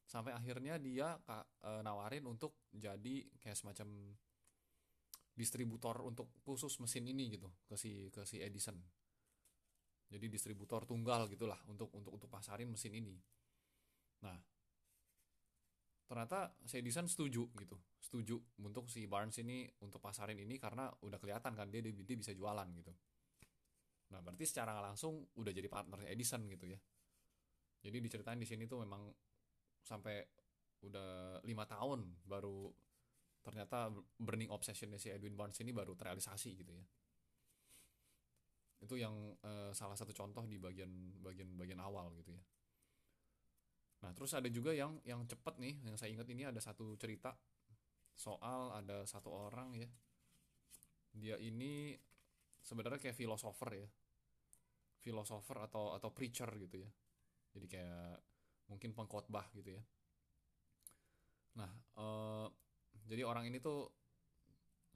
Sampai 0.07 0.35
akhirnya 0.35 0.79
dia 0.79 1.19
e, 1.27 1.71
nawarin 1.83 2.27
untuk 2.27 2.67
jadi 2.71 3.27
kayak 3.43 3.59
semacam 3.59 4.15
distributor 5.35 6.03
untuk 6.03 6.31
khusus 6.43 6.79
mesin 6.83 7.07
ini 7.07 7.39
gitu 7.39 7.51
ke 7.69 7.75
si 7.79 8.09
ke 8.11 8.25
si 8.25 8.41
Edison 8.41 8.79
jadi 10.07 10.27
distributor 10.31 10.87
tunggal 10.87 11.27
gitulah 11.27 11.59
untuk 11.67 11.91
untuk 11.95 12.15
untuk 12.15 12.31
pasarin 12.31 12.71
mesin 12.71 12.95
ini. 12.95 13.19
Nah 14.23 14.39
ternyata 16.07 16.55
Edison 16.71 17.11
setuju 17.11 17.51
gitu. 17.59 17.77
Setuju 17.99 18.39
untuk 18.63 18.87
si 18.87 19.11
Barnes 19.11 19.35
ini 19.43 19.67
untuk 19.83 19.99
pasarin 19.99 20.39
ini 20.39 20.55
karena 20.63 20.87
udah 21.03 21.19
kelihatan 21.19 21.59
kan 21.59 21.67
dia 21.67 21.83
dia, 21.83 21.91
dia 21.91 22.17
bisa 22.17 22.31
jualan 22.31 22.69
gitu. 22.79 22.95
Nah 24.15 24.23
berarti 24.23 24.47
secara 24.47 24.79
langsung 24.79 25.27
udah 25.35 25.51
jadi 25.51 25.67
partner 25.67 26.07
Edison 26.07 26.47
gitu 26.47 26.71
ya. 26.71 26.79
Jadi 27.83 27.99
diceritain 27.99 28.39
di 28.39 28.47
sini 28.47 28.71
tuh 28.71 28.87
memang 28.87 29.11
sampai 29.83 30.23
udah 30.87 31.43
lima 31.43 31.67
tahun 31.67 32.23
baru 32.23 32.71
ternyata 33.43 33.91
burning 34.19 34.51
obsessionnya 34.51 34.99
si 34.99 35.11
Edwin 35.11 35.39
Barnes 35.39 35.59
ini 35.63 35.71
baru 35.71 35.95
terrealisasi 35.95 36.51
gitu 36.59 36.73
ya 36.75 36.85
itu 38.81 38.95
yang 39.01 39.15
uh, 39.41 39.73
salah 39.73 39.97
satu 39.97 40.13
contoh 40.13 40.45
di 40.45 40.61
bagian 40.61 41.21
bagian 41.25 41.57
bagian 41.57 41.81
awal 41.81 42.13
gitu 42.21 42.37
ya. 42.37 42.43
Nah 44.05 44.13
terus 44.13 44.37
ada 44.37 44.47
juga 44.53 44.77
yang 44.77 45.01
yang 45.09 45.25
cepet 45.25 45.57
nih 45.57 45.75
yang 45.89 45.97
saya 45.97 46.13
ingat 46.13 46.29
ini 46.29 46.45
ada 46.45 46.61
satu 46.61 46.93
cerita 47.01 47.33
soal 48.17 48.77
ada 48.77 49.05
satu 49.09 49.33
orang 49.33 49.77
ya. 49.77 49.89
Dia 51.17 51.37
ini 51.41 51.97
sebenarnya 52.61 53.01
kayak 53.01 53.17
filosofer 53.17 53.71
ya. 53.73 53.89
Filosofer 55.01 55.57
atau 55.65 55.97
atau 55.97 56.13
preacher 56.13 56.49
gitu 56.61 56.85
ya. 56.85 56.91
Jadi 57.57 57.67
kayak 57.73 58.21
mungkin 58.69 58.93
pengkhotbah 58.93 59.49
gitu 59.57 59.73
ya. 59.73 59.83
Nah 61.57 61.71
eh, 61.97 62.47
jadi 63.09 63.23
orang 63.25 63.49
ini 63.49 63.63
tuh 63.63 63.89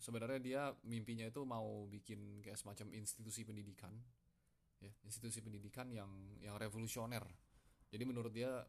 sebenarnya 0.00 0.40
dia 0.40 0.62
mimpinya 0.88 1.28
itu 1.28 1.44
mau 1.44 1.84
bikin 1.86 2.40
kayak 2.40 2.56
semacam 2.56 2.96
institusi 2.96 3.44
pendidikan 3.44 3.92
ya 4.80 4.88
institusi 5.04 5.44
pendidikan 5.44 5.92
yang 5.92 6.08
yang 6.40 6.56
revolusioner. 6.56 7.20
Jadi 7.92 8.04
menurut 8.08 8.32
dia 8.32 8.64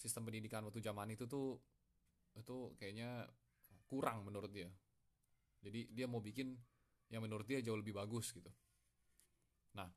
sistem 0.00 0.24
pendidikan 0.24 0.64
waktu 0.64 0.80
zaman 0.80 1.12
itu 1.12 1.28
tuh 1.28 1.60
itu 2.32 2.72
kayaknya 2.80 3.28
kurang 3.84 4.24
menurut 4.24 4.48
dia. 4.48 4.72
Jadi 5.60 5.92
dia 5.92 6.08
mau 6.08 6.24
bikin 6.24 6.56
yang 7.12 7.20
menurut 7.20 7.44
dia 7.44 7.60
jauh 7.60 7.76
lebih 7.76 7.92
bagus 7.92 8.32
gitu. 8.32 8.48
Nah 9.76 9.92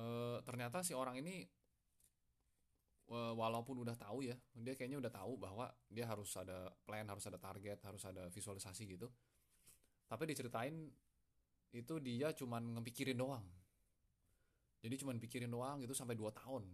eh, 0.00 0.38
ternyata 0.48 0.80
si 0.80 0.96
orang 0.96 1.20
ini 1.20 1.44
walaupun 3.12 3.84
udah 3.84 3.92
tahu 3.92 4.24
ya 4.24 4.32
dia 4.56 4.72
kayaknya 4.72 4.96
udah 4.96 5.12
tahu 5.12 5.36
bahwa 5.36 5.68
dia 5.92 6.08
harus 6.08 6.32
ada 6.40 6.72
plan 6.88 7.04
harus 7.04 7.28
ada 7.28 7.36
target 7.36 7.78
harus 7.84 8.02
ada 8.08 8.32
visualisasi 8.32 8.88
gitu. 8.88 9.08
Tapi 10.08 10.22
diceritain 10.28 10.88
itu 11.72 11.94
dia 12.00 12.32
cuman 12.32 12.80
ngepikirin 12.80 13.16
doang. 13.16 13.44
Jadi 14.82 14.94
cuman 15.04 15.16
pikirin 15.20 15.48
doang 15.52 15.80
gitu 15.84 15.92
sampai 15.92 16.16
2 16.16 16.32
tahun. 16.32 16.64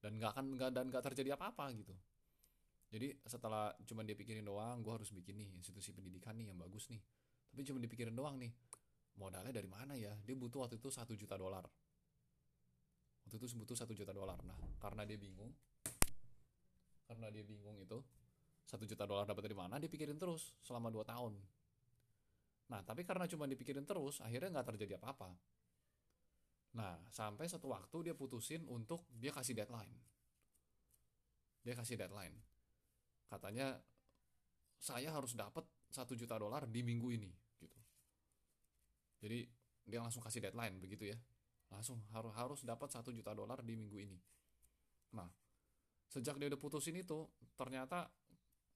Dan 0.00 0.20
nggak 0.20 0.30
akan 0.36 0.44
nggak 0.60 0.70
dan 0.72 0.84
nggak 0.92 1.04
terjadi 1.12 1.36
apa-apa 1.36 1.72
gitu. 1.72 1.96
Jadi 2.92 3.10
setelah 3.24 3.72
cuman 3.84 4.04
dia 4.04 4.16
pikirin 4.16 4.44
doang 4.44 4.84
gue 4.84 4.92
harus 4.92 5.10
bikin 5.10 5.40
nih 5.40 5.50
institusi 5.56 5.90
pendidikan 5.96 6.36
nih 6.36 6.52
yang 6.52 6.60
bagus 6.60 6.92
nih. 6.92 7.00
Tapi 7.50 7.60
cuma 7.64 7.80
dipikirin 7.80 8.12
doang 8.12 8.36
nih 8.36 8.52
modalnya 9.16 9.52
dari 9.52 9.68
mana 9.68 9.96
ya? 9.96 10.12
Dia 10.20 10.36
butuh 10.36 10.68
waktu 10.68 10.76
itu 10.78 10.92
satu 10.92 11.16
juta 11.16 11.34
dolar 11.36 11.64
waktu 13.24 13.40
itu 13.40 13.56
butuh 13.56 13.76
satu 13.76 13.96
juta 13.96 14.12
dolar. 14.12 14.36
Nah 14.44 14.56
karena 14.78 15.08
dia 15.08 15.16
bingung 15.16 15.50
karena 17.08 17.28
dia 17.32 17.44
bingung 17.44 17.76
itu 17.80 18.00
satu 18.64 18.84
juta 18.88 19.04
dolar 19.04 19.28
dapat 19.28 19.44
dari 19.48 19.56
mana 19.56 19.76
dia 19.80 19.88
pikirin 19.88 20.16
terus 20.20 20.52
selama 20.60 20.92
dua 20.92 21.04
tahun. 21.08 21.36
Nah 22.68 22.80
tapi 22.84 23.04
karena 23.04 23.24
cuma 23.28 23.48
dipikirin 23.48 23.84
terus 23.84 24.20
akhirnya 24.20 24.60
nggak 24.60 24.76
terjadi 24.76 25.00
apa-apa. 25.00 25.32
Nah 26.76 27.00
sampai 27.08 27.48
satu 27.48 27.72
waktu 27.72 28.12
dia 28.12 28.14
putusin 28.16 28.64
untuk 28.68 29.08
dia 29.12 29.32
kasih 29.32 29.56
deadline. 29.56 29.92
Dia 31.64 31.74
kasih 31.76 31.96
deadline. 31.96 32.36
Katanya 33.28 33.80
saya 34.76 35.08
harus 35.08 35.32
dapat 35.32 35.64
satu 35.88 36.12
juta 36.12 36.36
dolar 36.36 36.68
di 36.68 36.84
minggu 36.84 37.08
ini 37.08 37.32
gitu. 37.56 37.80
Jadi 39.24 39.48
dia 39.88 40.00
langsung 40.00 40.20
kasih 40.20 40.44
deadline 40.44 40.76
begitu 40.80 41.08
ya 41.12 41.18
langsung 41.74 41.98
harus 42.14 42.30
harus 42.38 42.60
dapat 42.62 42.88
satu 42.94 43.10
juta 43.10 43.34
dolar 43.34 43.58
di 43.66 43.74
minggu 43.74 43.98
ini. 43.98 44.18
Nah 45.18 45.26
sejak 46.06 46.38
dia 46.38 46.46
udah 46.46 46.60
putusin 46.62 46.94
itu 46.94 47.26
ternyata 47.58 48.06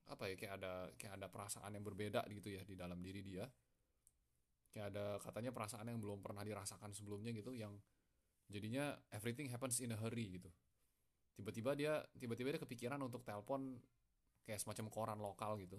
apa 0.09 0.25
ya 0.27 0.35
kayak 0.35 0.53
ada 0.59 0.73
kayak 0.99 1.15
ada 1.21 1.27
perasaan 1.31 1.71
yang 1.77 1.85
berbeda 1.87 2.27
gitu 2.33 2.51
ya 2.51 2.67
di 2.67 2.75
dalam 2.75 2.99
diri 2.99 3.23
dia. 3.23 3.47
Kayak 4.75 4.93
ada 4.93 5.07
katanya 5.23 5.55
perasaan 5.55 5.87
yang 5.87 6.03
belum 6.03 6.19
pernah 6.21 6.43
dirasakan 6.43 6.91
sebelumnya 6.93 7.31
gitu 7.31 7.55
yang 7.55 7.79
jadinya 8.51 8.97
everything 9.15 9.47
happens 9.53 9.79
in 9.79 9.95
a 9.95 9.99
hurry 10.01 10.41
gitu. 10.41 10.51
Tiba-tiba 11.39 11.79
dia 11.79 12.03
tiba-tiba 12.19 12.57
dia 12.57 12.61
kepikiran 12.61 12.99
untuk 12.99 13.23
telepon 13.23 13.79
kayak 14.43 14.59
semacam 14.59 14.87
koran 14.91 15.19
lokal 15.23 15.61
gitu. 15.61 15.79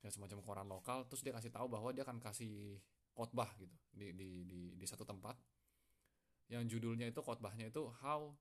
Kayak 0.00 0.14
semacam 0.16 0.38
koran 0.40 0.68
lokal 0.70 0.98
terus 1.10 1.20
dia 1.20 1.34
kasih 1.34 1.52
tahu 1.52 1.66
bahwa 1.68 1.90
dia 1.92 2.06
akan 2.06 2.22
kasih 2.22 2.78
khotbah 3.14 3.50
gitu 3.58 3.74
di 3.94 4.10
di 4.10 4.30
di 4.46 4.60
di 4.74 4.86
satu 4.86 5.06
tempat 5.06 5.38
yang 6.52 6.68
judulnya 6.68 7.08
itu 7.08 7.20
khotbahnya 7.24 7.72
itu 7.72 7.88
how 8.04 8.32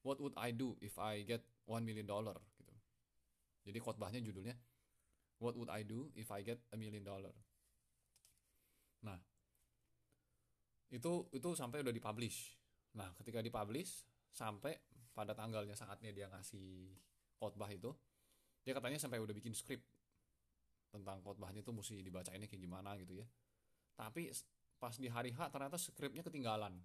what 0.00 0.16
would 0.20 0.32
I 0.36 0.52
do 0.52 0.76
if 0.80 0.96
I 0.96 1.24
get 1.24 1.44
one 1.68 1.84
million 1.84 2.08
dollar? 2.08 2.36
gitu. 2.56 2.74
Jadi 3.68 3.78
khotbahnya 3.80 4.20
judulnya 4.24 4.56
what 5.40 5.56
would 5.56 5.68
I 5.68 5.84
do 5.84 6.08
if 6.16 6.28
I 6.32 6.40
get 6.40 6.60
a 6.72 6.76
million 6.80 7.04
dollar? 7.04 7.32
Nah 9.04 9.20
itu 10.90 11.28
itu 11.30 11.48
sampai 11.52 11.84
udah 11.84 11.92
dipublish. 11.92 12.56
Nah 12.96 13.12
ketika 13.20 13.44
dipublish 13.44 14.08
sampai 14.32 14.74
pada 15.12 15.36
tanggalnya 15.36 15.76
saatnya 15.76 16.10
dia 16.14 16.26
ngasih 16.32 16.96
khotbah 17.36 17.68
itu 17.70 17.92
dia 18.64 18.76
katanya 18.76 19.00
sampai 19.00 19.20
udah 19.20 19.32
bikin 19.32 19.56
skrip 19.56 19.80
tentang 20.90 21.22
khotbahnya 21.22 21.62
itu 21.62 21.70
mesti 21.70 22.02
dibacainnya 22.02 22.50
kayak 22.50 22.62
gimana 22.62 22.96
gitu 22.98 23.20
ya. 23.20 23.26
Tapi 23.94 24.32
pas 24.80 24.96
di 24.96 25.12
hari 25.12 25.30
H 25.36 25.52
ternyata 25.52 25.76
skripnya 25.76 26.24
ketinggalan 26.24 26.80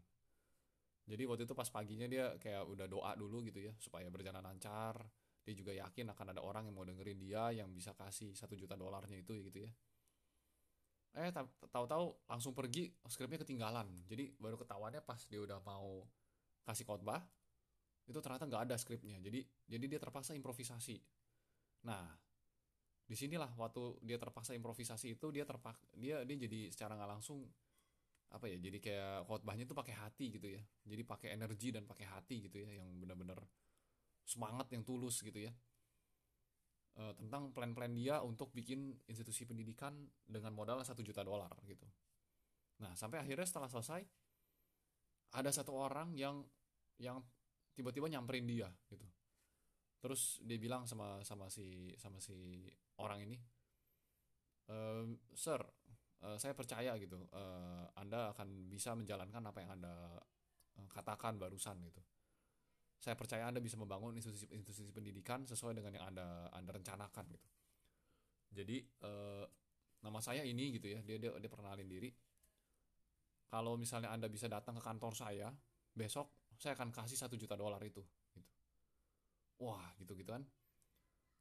jadi 1.05 1.23
waktu 1.29 1.45
itu 1.45 1.53
pas 1.53 1.69
paginya 1.69 2.09
dia 2.09 2.33
kayak 2.41 2.65
udah 2.65 2.89
doa 2.89 3.13
dulu 3.13 3.45
gitu 3.45 3.61
ya 3.61 3.73
supaya 3.77 4.09
berjalan 4.09 4.41
lancar. 4.41 4.97
Dia 5.45 5.53
juga 5.53 5.77
yakin 5.77 6.09
akan 6.09 6.33
ada 6.33 6.41
orang 6.41 6.65
yang 6.65 6.73
mau 6.73 6.81
dengerin 6.81 7.21
dia 7.21 7.53
yang 7.53 7.69
bisa 7.69 7.93
kasih 7.93 8.33
satu 8.33 8.57
juta 8.57 8.73
dolarnya 8.73 9.21
itu 9.21 9.37
gitu 9.45 9.69
ya. 9.69 9.71
Eh 11.15 11.29
tahu-tahu 11.69 12.25
langsung 12.25 12.57
pergi 12.57 12.89
skripnya 13.05 13.37
ketinggalan. 13.45 13.85
Jadi 14.09 14.33
baru 14.41 14.57
ketahuannya 14.57 15.05
pas 15.05 15.21
dia 15.29 15.45
udah 15.45 15.61
mau 15.61 16.01
kasih 16.65 16.89
khotbah 16.89 17.21
itu 18.09 18.17
ternyata 18.17 18.49
nggak 18.49 18.73
ada 18.73 18.75
skripnya. 18.75 19.21
Jadi 19.21 19.45
jadi 19.69 19.85
dia 19.85 19.99
terpaksa 20.01 20.33
improvisasi. 20.33 20.97
Nah 21.85 22.09
di 23.05 23.13
sinilah 23.13 23.53
waktu 23.53 24.01
dia 24.01 24.17
terpaksa 24.17 24.57
improvisasi 24.57 25.13
itu 25.13 25.29
dia 25.29 25.45
terpak 25.45 25.77
dia 25.93 26.25
dia 26.25 26.37
jadi 26.49 26.73
secara 26.73 26.97
nggak 26.97 27.21
langsung 27.21 27.45
apa 28.35 28.51
ya 28.51 28.59
jadi 28.59 28.77
kayak 28.83 29.31
khotbahnya 29.31 29.63
itu 29.63 29.71
pakai 29.71 29.95
hati 29.95 30.25
gitu 30.35 30.47
ya. 30.51 30.61
Jadi 30.83 31.01
pakai 31.07 31.31
energi 31.31 31.71
dan 31.71 31.87
pakai 31.87 32.03
hati 32.03 32.51
gitu 32.51 32.59
ya 32.59 32.83
yang 32.83 32.91
benar-benar 32.99 33.39
semangat 34.27 34.67
yang 34.75 34.83
tulus 34.83 35.23
gitu 35.23 35.39
ya. 35.39 35.55
E, 36.99 37.15
tentang 37.15 37.55
plan-plan 37.55 37.95
dia 37.95 38.19
untuk 38.19 38.51
bikin 38.51 38.91
institusi 39.07 39.47
pendidikan 39.47 39.95
dengan 40.27 40.51
modal 40.51 40.83
satu 40.83 40.99
juta 40.99 41.23
dolar 41.23 41.55
gitu. 41.63 41.87
Nah 42.83 42.91
sampai 42.99 43.23
akhirnya 43.23 43.47
setelah 43.47 43.71
selesai 43.71 44.03
ada 45.35 45.51
satu 45.55 45.71
orang 45.71 46.11
yang 46.19 46.43
yang 46.99 47.23
tiba-tiba 47.71 48.11
nyamperin 48.11 48.43
dia 48.43 48.67
gitu. 48.91 49.07
Terus 50.03 50.43
dia 50.43 50.59
bilang 50.59 50.83
sama 50.83 51.23
sama 51.23 51.47
si 51.47 51.95
sama 51.95 52.19
si 52.19 52.67
orang 52.99 53.23
ini 53.23 53.39
e, 54.67 54.75
sir 55.33 55.61
uh, 56.25 56.37
saya 56.41 56.57
percaya 56.57 56.97
gitu 56.97 57.21
uh, 57.29 57.85
anda 57.93 58.33
akan 58.33 58.65
bisa 58.65 58.97
menjalankan 58.97 59.45
apa 59.45 59.59
yang 59.61 59.71
anda 59.77 59.93
uh, 60.81 60.87
katakan 60.89 61.37
barusan 61.37 61.77
gitu. 61.85 62.01
Saya 62.97 63.13
percaya 63.13 63.45
anda 63.45 63.61
bisa 63.61 63.77
membangun 63.77 64.17
institusi 64.17 64.49
institusi 64.49 64.89
pendidikan 64.89 65.45
sesuai 65.45 65.77
dengan 65.77 65.93
yang 65.93 66.05
anda 66.09 66.49
anda 66.49 66.71
rencanakan 66.73 67.25
gitu. 67.29 67.47
Jadi 68.55 68.81
uh, 69.05 69.45
nama 70.01 70.19
saya 70.23 70.41
ini 70.41 70.73
gitu 70.73 70.89
ya 70.89 70.99
dia 71.05 71.21
dia 71.21 71.29
dia 71.37 71.49
perkenalin 71.51 71.85
diri. 71.85 72.09
Kalau 73.45 73.77
misalnya 73.77 74.09
anda 74.09 74.25
bisa 74.25 74.49
datang 74.49 74.81
ke 74.81 74.83
kantor 74.83 75.13
saya 75.13 75.53
besok 75.93 76.57
saya 76.57 76.73
akan 76.73 76.89
kasih 76.89 77.19
satu 77.19 77.37
juta 77.37 77.53
dolar 77.53 77.79
itu 77.85 78.01
gitu. 78.33 78.51
Wah 79.61 79.93
gitu 80.01 80.17
gitu 80.17 80.33
kan. 80.33 80.41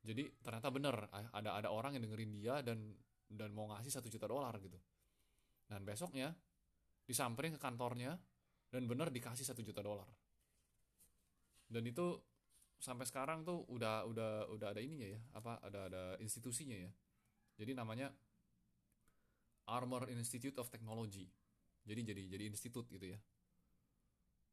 Jadi 0.05 0.29
ternyata 0.45 0.69
bener 0.69 1.09
ada 1.33 1.65
ada 1.65 1.69
orang 1.73 1.97
yang 1.97 2.05
dengerin 2.05 2.33
dia 2.37 2.61
dan 2.61 2.93
dan 3.29 3.51
mau 3.53 3.71
ngasih 3.73 3.93
satu 3.93 4.09
juta 4.09 4.29
dolar 4.29 4.55
gitu. 4.61 4.79
Dan 5.65 5.83
besoknya 5.83 6.33
disamperin 7.05 7.57
ke 7.57 7.61
kantornya 7.61 8.17
dan 8.69 8.83
bener 8.89 9.09
dikasih 9.13 9.45
satu 9.45 9.61
juta 9.61 9.81
dolar. 9.81 10.09
Dan 11.65 11.85
itu 11.89 12.21
sampai 12.79 13.09
sekarang 13.09 13.47
tuh 13.47 13.65
udah 13.73 14.05
udah 14.05 14.53
udah 14.53 14.69
ada 14.77 14.81
ininya 14.83 15.09
ya 15.09 15.21
apa 15.33 15.63
ada 15.65 15.89
ada 15.89 16.05
institusinya 16.21 16.77
ya. 16.77 16.91
Jadi 17.55 17.73
namanya 17.73 18.11
Armor 19.71 20.13
Institute 20.13 20.59
of 20.61 20.69
Technology. 20.69 21.31
Jadi 21.85 22.01
jadi 22.05 22.23
jadi 22.29 22.45
institut 22.49 22.89
gitu 22.93 23.17
ya. 23.17 23.19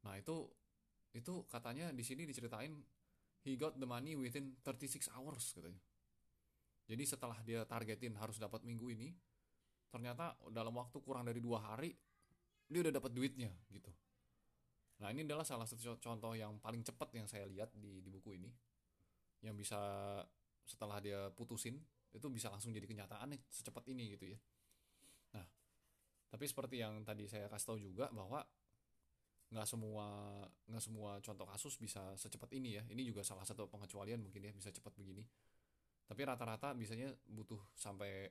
Nah 0.07 0.15
itu 0.15 0.47
itu 1.11 1.43
katanya 1.51 1.91
di 1.91 2.03
sini 2.07 2.23
diceritain 2.23 2.79
he 3.43 3.59
got 3.59 3.75
the 3.75 3.87
money 3.87 4.15
within 4.15 4.55
36 4.63 5.11
hours 5.11 5.51
katanya 5.51 5.81
jadi 6.89 7.03
setelah 7.05 7.37
dia 7.45 7.63
targetin 7.65 8.17
harus 8.17 8.37
dapat 8.41 8.65
minggu 8.65 8.89
ini, 8.91 9.13
ternyata 9.91 10.37
dalam 10.49 10.73
waktu 10.75 10.97
kurang 11.03 11.27
dari 11.27 11.43
dua 11.43 11.59
hari 11.61 11.93
dia 12.71 12.79
udah 12.79 12.93
dapat 12.95 13.11
duitnya 13.11 13.51
gitu. 13.69 13.91
Nah 15.03 15.11
ini 15.11 15.25
adalah 15.25 15.43
salah 15.43 15.67
satu 15.67 15.97
contoh 15.99 16.31
yang 16.37 16.55
paling 16.61 16.85
cepat 16.85 17.09
yang 17.17 17.27
saya 17.27 17.49
lihat 17.49 17.73
di, 17.75 17.99
di 17.99 18.09
buku 18.09 18.37
ini, 18.37 18.49
yang 19.43 19.57
bisa 19.57 19.77
setelah 20.63 21.01
dia 21.03 21.27
putusin 21.33 21.75
itu 22.11 22.27
bisa 22.27 22.51
langsung 22.51 22.71
jadi 22.71 22.85
kenyataan 22.85 23.33
nih 23.35 23.41
secepat 23.49 23.83
ini 23.91 24.15
gitu 24.15 24.31
ya. 24.31 24.39
Nah 25.35 25.45
tapi 26.31 26.45
seperti 26.47 26.79
yang 26.79 27.03
tadi 27.03 27.27
saya 27.27 27.51
kasih 27.51 27.75
tahu 27.75 27.77
juga 27.81 28.07
bahwa 28.15 28.39
nggak 29.51 29.67
semua 29.67 30.07
nggak 30.71 30.83
semua 30.83 31.19
contoh 31.19 31.43
kasus 31.43 31.75
bisa 31.75 31.99
secepat 32.15 32.55
ini 32.55 32.79
ya 32.79 32.83
ini 32.87 33.03
juga 33.03 33.19
salah 33.19 33.43
satu 33.43 33.67
pengecualian 33.67 34.23
mungkin 34.23 34.47
ya 34.47 34.55
bisa 34.55 34.71
cepat 34.71 34.95
begini 34.95 35.27
tapi 36.11 36.27
rata-rata 36.27 36.75
biasanya 36.75 37.07
butuh 37.23 37.71
sampai 37.71 38.27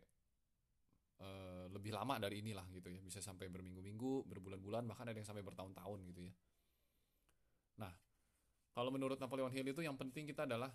uh, 1.25 1.65
lebih 1.73 1.97
lama 1.97 2.21
dari 2.21 2.45
inilah 2.45 2.69
gitu 2.77 2.93
ya. 2.93 3.01
Bisa 3.01 3.25
sampai 3.25 3.49
berminggu-minggu 3.49 4.29
berbulan-bulan 4.29 4.85
bahkan 4.85 5.09
ada 5.09 5.17
yang 5.17 5.25
sampai 5.25 5.41
bertahun-tahun 5.41 6.05
gitu 6.13 6.29
ya. 6.29 6.35
Nah 7.81 7.89
kalau 8.77 8.93
menurut 8.93 9.17
Napoleon 9.17 9.49
Hill 9.49 9.73
itu 9.73 9.81
yang 9.81 9.97
penting 9.97 10.29
kita 10.29 10.45
adalah 10.45 10.69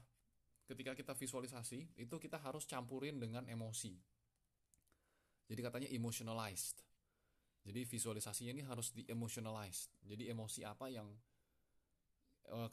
ketika 0.66 0.98
kita 0.98 1.14
visualisasi 1.14 1.94
itu 1.94 2.16
kita 2.18 2.42
harus 2.42 2.66
campurin 2.66 3.22
dengan 3.22 3.46
emosi. 3.46 3.94
Jadi 5.46 5.62
katanya 5.62 5.90
emotionalized. 5.94 6.82
Jadi 7.62 7.86
visualisasinya 7.86 8.50
ini 8.50 8.66
harus 8.66 8.90
di 8.98 9.06
emotionalized. 9.06 9.94
Jadi 10.02 10.26
emosi 10.34 10.66
apa 10.66 10.90
yang 10.90 11.06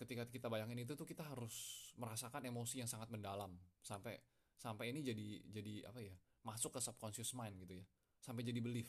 ketika 0.00 0.28
kita 0.28 0.46
bayangin 0.52 0.84
itu 0.84 0.92
tuh 0.92 1.08
kita 1.08 1.24
harus 1.24 1.88
merasakan 1.96 2.44
emosi 2.44 2.84
yang 2.84 2.90
sangat 2.90 3.08
mendalam 3.08 3.56
sampai 3.80 4.20
sampai 4.60 4.92
ini 4.92 5.00
jadi 5.00 5.28
jadi 5.48 5.74
apa 5.88 5.98
ya 6.04 6.14
masuk 6.44 6.76
ke 6.76 6.80
subconscious 6.82 7.32
mind 7.34 7.56
gitu 7.62 7.80
ya 7.80 7.84
sampai 8.22 8.46
jadi 8.46 8.62
belief. 8.62 8.88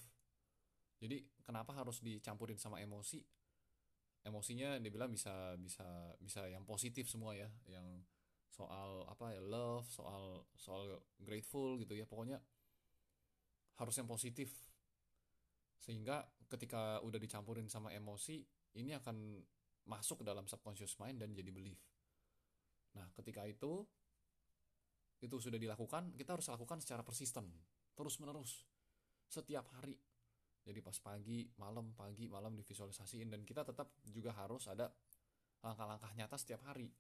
Jadi 1.02 1.26
kenapa 1.42 1.74
harus 1.74 2.00
dicampurin 2.00 2.56
sama 2.62 2.80
emosi? 2.80 3.20
Emosinya 4.24 4.80
dibilang 4.80 5.12
bisa 5.12 5.58
bisa 5.60 6.16
bisa 6.22 6.48
yang 6.48 6.64
positif 6.64 7.12
semua 7.12 7.36
ya, 7.36 7.50
yang 7.68 7.84
soal 8.48 9.04
apa 9.10 9.36
ya 9.36 9.42
love, 9.44 9.90
soal 9.90 10.48
soal 10.56 11.02
grateful 11.20 11.76
gitu 11.82 11.98
ya. 11.98 12.08
Pokoknya 12.08 12.40
harus 13.82 13.96
yang 13.98 14.08
positif 14.08 14.54
sehingga 15.82 16.24
ketika 16.48 17.04
udah 17.04 17.20
dicampurin 17.20 17.68
sama 17.68 17.92
emosi 17.92 18.40
ini 18.80 18.96
akan 18.96 19.44
masuk 19.84 20.24
ke 20.24 20.26
dalam 20.26 20.48
subconscious 20.48 20.96
mind 21.00 21.20
dan 21.20 21.36
jadi 21.36 21.52
belief. 21.52 21.80
Nah 22.96 23.10
ketika 23.18 23.44
itu 23.44 23.84
itu 25.24 25.36
sudah 25.40 25.56
dilakukan 25.56 26.12
kita 26.20 26.36
harus 26.36 26.48
lakukan 26.52 26.84
secara 26.84 27.00
persisten 27.00 27.48
terus 27.96 28.20
menerus 28.20 28.68
setiap 29.32 29.66
hari. 29.80 29.96
Jadi 30.64 30.80
pas 30.80 30.96
pagi 31.00 31.48
malam 31.60 31.92
pagi 31.96 32.32
malam 32.32 32.56
divisualisasiin 32.56 33.28
dan 33.28 33.44
kita 33.44 33.68
tetap 33.68 33.92
juga 34.08 34.32
harus 34.36 34.68
ada 34.72 34.92
langkah-langkah 35.64 36.12
nyata 36.16 36.36
setiap 36.40 36.64
hari. 36.68 36.92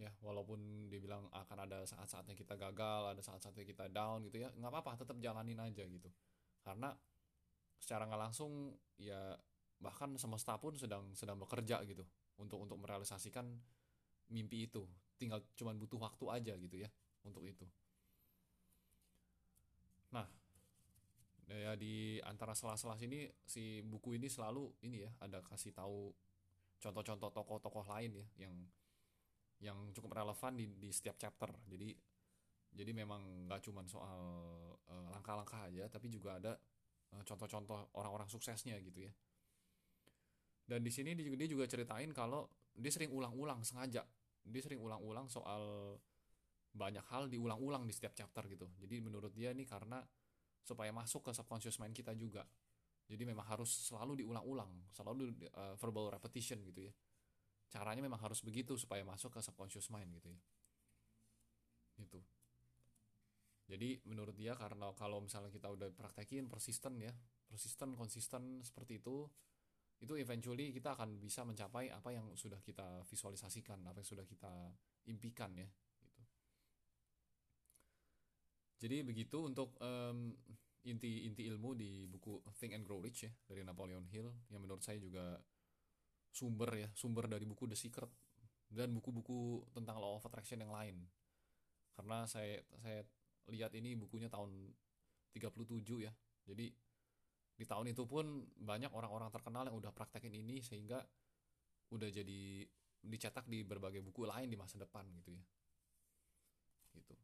Ya 0.00 0.10
walaupun 0.24 0.88
dibilang 0.88 1.28
akan 1.28 1.58
ada 1.68 1.84
saat-saatnya 1.84 2.32
kita 2.32 2.56
gagal 2.56 3.14
ada 3.14 3.22
saat-saatnya 3.22 3.68
kita 3.68 3.92
down 3.92 4.24
gitu 4.26 4.40
ya 4.40 4.48
nggak 4.54 4.70
apa-apa 4.72 5.02
tetap 5.02 5.18
jalanin 5.18 5.58
aja 5.58 5.84
gitu. 5.86 6.08
Karena 6.62 6.94
secara 7.80 8.06
nggak 8.06 8.22
langsung 8.30 8.76
ya 9.00 9.34
bahkan 9.80 10.12
semesta 10.20 10.56
pun 10.60 10.76
sedang 10.76 11.10
sedang 11.16 11.40
bekerja 11.40 11.80
gitu 11.88 12.04
untuk 12.36 12.60
untuk 12.60 12.76
merealisasikan 12.80 13.48
mimpi 14.30 14.68
itu. 14.68 14.84
Tinggal 15.16 15.40
cuman 15.56 15.76
butuh 15.76 16.00
waktu 16.00 16.24
aja 16.30 16.54
gitu 16.56 16.76
ya 16.80 16.88
untuk 17.24 17.44
itu. 17.44 17.66
Nah 20.12 20.28
ya 21.50 21.74
di 21.74 22.22
antara 22.22 22.54
sela-sela 22.54 22.94
sini 22.94 23.26
si 23.42 23.82
buku 23.82 24.14
ini 24.14 24.30
selalu 24.30 24.70
ini 24.86 25.02
ya 25.02 25.10
ada 25.18 25.42
kasih 25.42 25.74
tahu 25.74 26.14
contoh-contoh 26.78 27.34
tokoh-tokoh 27.34 27.84
lain 27.90 28.22
ya 28.22 28.46
yang 28.46 28.54
yang 29.60 29.78
cukup 29.92 30.16
relevan 30.16 30.56
di, 30.56 30.70
di 30.78 30.88
setiap 30.94 31.18
chapter. 31.18 31.50
Jadi 31.66 31.90
jadi 32.70 32.94
memang 32.94 33.50
nggak 33.50 33.66
cuman 33.66 33.84
soal 33.90 34.22
uh, 34.86 35.08
langkah-langkah 35.10 35.66
aja 35.66 35.90
tapi 35.90 36.06
juga 36.06 36.38
ada 36.38 36.54
Eh, 37.10 37.22
contoh-contoh 37.26 37.90
orang-orang 37.98 38.30
suksesnya 38.30 38.78
gitu 38.78 39.10
ya 39.10 39.12
dan 40.70 40.86
di 40.86 40.92
sini 40.94 41.18
dia 41.18 41.48
juga, 41.50 41.66
ceritain 41.66 42.14
kalau 42.14 42.46
dia 42.78 42.94
sering 42.94 43.10
ulang-ulang 43.10 43.66
sengaja. 43.66 44.06
Dia 44.46 44.62
sering 44.62 44.78
ulang-ulang 44.78 45.26
soal 45.26 45.98
banyak 46.70 47.02
hal 47.10 47.26
diulang-ulang 47.26 47.82
di 47.82 47.90
setiap 47.90 48.14
chapter 48.14 48.46
gitu. 48.46 48.70
Jadi 48.78 49.02
menurut 49.02 49.34
dia 49.34 49.50
nih 49.50 49.66
karena 49.66 49.98
supaya 50.62 50.94
masuk 50.94 51.26
ke 51.26 51.34
subconscious 51.34 51.82
mind 51.82 51.98
kita 51.98 52.14
juga. 52.14 52.46
Jadi 53.10 53.26
memang 53.26 53.42
harus 53.50 53.90
selalu 53.90 54.22
diulang-ulang 54.22 54.70
selalu 54.94 55.34
uh, 55.50 55.74
verbal 55.74 56.14
repetition 56.14 56.62
gitu 56.62 56.86
ya. 56.86 56.94
Caranya 57.66 58.06
memang 58.06 58.22
harus 58.22 58.38
begitu 58.46 58.78
supaya 58.78 59.02
masuk 59.02 59.34
ke 59.34 59.40
subconscious 59.42 59.90
mind 59.90 60.14
gitu 60.22 60.30
ya. 60.30 60.40
Gitu. 61.98 62.22
Jadi 63.66 63.98
menurut 64.06 64.38
dia 64.38 64.54
karena 64.54 64.94
kalau 64.94 65.18
misalnya 65.18 65.50
kita 65.50 65.66
udah 65.66 65.90
praktekin 65.90 66.46
persisten 66.46 67.02
ya 67.02 67.10
persisten 67.50 67.98
konsisten 67.98 68.62
seperti 68.62 69.02
itu 69.02 69.26
itu 70.00 70.16
eventually 70.16 70.72
kita 70.72 70.96
akan 70.96 71.20
bisa 71.20 71.44
mencapai 71.44 71.92
apa 71.92 72.08
yang 72.10 72.32
sudah 72.32 72.58
kita 72.64 73.04
visualisasikan 73.04 73.84
apa 73.84 74.00
yang 74.00 74.08
sudah 74.08 74.24
kita 74.24 74.52
impikan 75.12 75.52
ya 75.56 75.68
gitu 76.00 76.22
jadi 78.80 79.04
begitu 79.04 79.44
untuk 79.44 79.76
um, 79.84 80.32
inti 80.88 81.28
inti 81.28 81.44
ilmu 81.44 81.76
di 81.76 82.08
buku 82.08 82.40
Think 82.56 82.72
and 82.72 82.84
Grow 82.88 83.04
Rich 83.04 83.28
ya 83.28 83.32
dari 83.44 83.60
Napoleon 83.60 84.08
Hill 84.08 84.32
yang 84.48 84.64
menurut 84.64 84.80
saya 84.80 84.96
juga 84.96 85.36
sumber 86.32 86.70
ya 86.80 86.88
sumber 86.96 87.28
dari 87.28 87.44
buku 87.44 87.68
The 87.68 87.76
Secret 87.76 88.08
dan 88.70 88.94
buku-buku 88.96 89.68
tentang 89.76 90.00
law 90.00 90.16
of 90.16 90.24
attraction 90.24 90.64
yang 90.64 90.72
lain 90.72 91.04
karena 92.00 92.24
saya 92.24 92.64
saya 92.80 93.04
lihat 93.52 93.74
ini 93.76 93.98
bukunya 93.98 94.30
tahun 94.32 94.72
37 95.34 96.06
ya. 96.06 96.12
Jadi 96.46 96.72
di 97.60 97.68
tahun 97.68 97.92
itu 97.92 98.08
pun 98.08 98.24
banyak 98.56 98.88
orang-orang 98.88 99.28
terkenal 99.28 99.68
yang 99.68 99.76
udah 99.76 99.92
praktekin 99.92 100.32
ini 100.32 100.64
sehingga 100.64 101.04
udah 101.92 102.08
jadi 102.08 102.64
dicetak 103.04 103.44
di 103.44 103.60
berbagai 103.60 104.00
buku 104.00 104.24
lain 104.24 104.48
di 104.48 104.56
masa 104.56 104.80
depan 104.80 105.04
gitu 105.20 105.36
ya. 105.36 105.44
Gitu. 106.96 107.14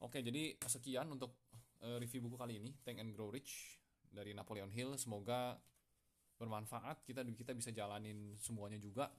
Oke, 0.00 0.24
jadi 0.24 0.56
sekian 0.64 1.12
untuk 1.12 1.36
uh, 1.84 2.00
review 2.00 2.24
buku 2.24 2.40
kali 2.40 2.56
ini, 2.56 2.72
Think 2.80 3.04
and 3.04 3.12
Grow 3.12 3.28
Rich 3.28 3.76
dari 4.08 4.32
Napoleon 4.32 4.72
Hill. 4.72 4.96
Semoga 4.96 5.60
bermanfaat. 6.40 7.04
Kita 7.04 7.20
kita 7.36 7.52
bisa 7.52 7.68
jalanin 7.68 8.32
semuanya 8.40 8.80
juga 8.80 9.12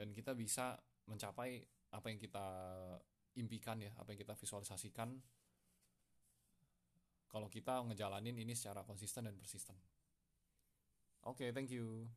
dan 0.00 0.16
kita 0.16 0.32
bisa 0.32 0.80
mencapai 1.04 1.60
apa 1.92 2.06
yang 2.08 2.16
kita 2.16 2.46
impikan 3.36 3.80
ya 3.84 3.92
apa 4.00 4.16
yang 4.16 4.20
kita 4.24 4.34
visualisasikan 4.38 5.18
kalau 7.28 7.52
kita 7.52 7.84
ngejalanin 7.84 8.36
ini 8.40 8.56
secara 8.56 8.82
konsisten 8.82 9.28
dan 9.28 9.36
persisten. 9.36 9.76
Oke 11.28 11.44
okay, 11.44 11.48
thank 11.52 11.68
you 11.68 12.08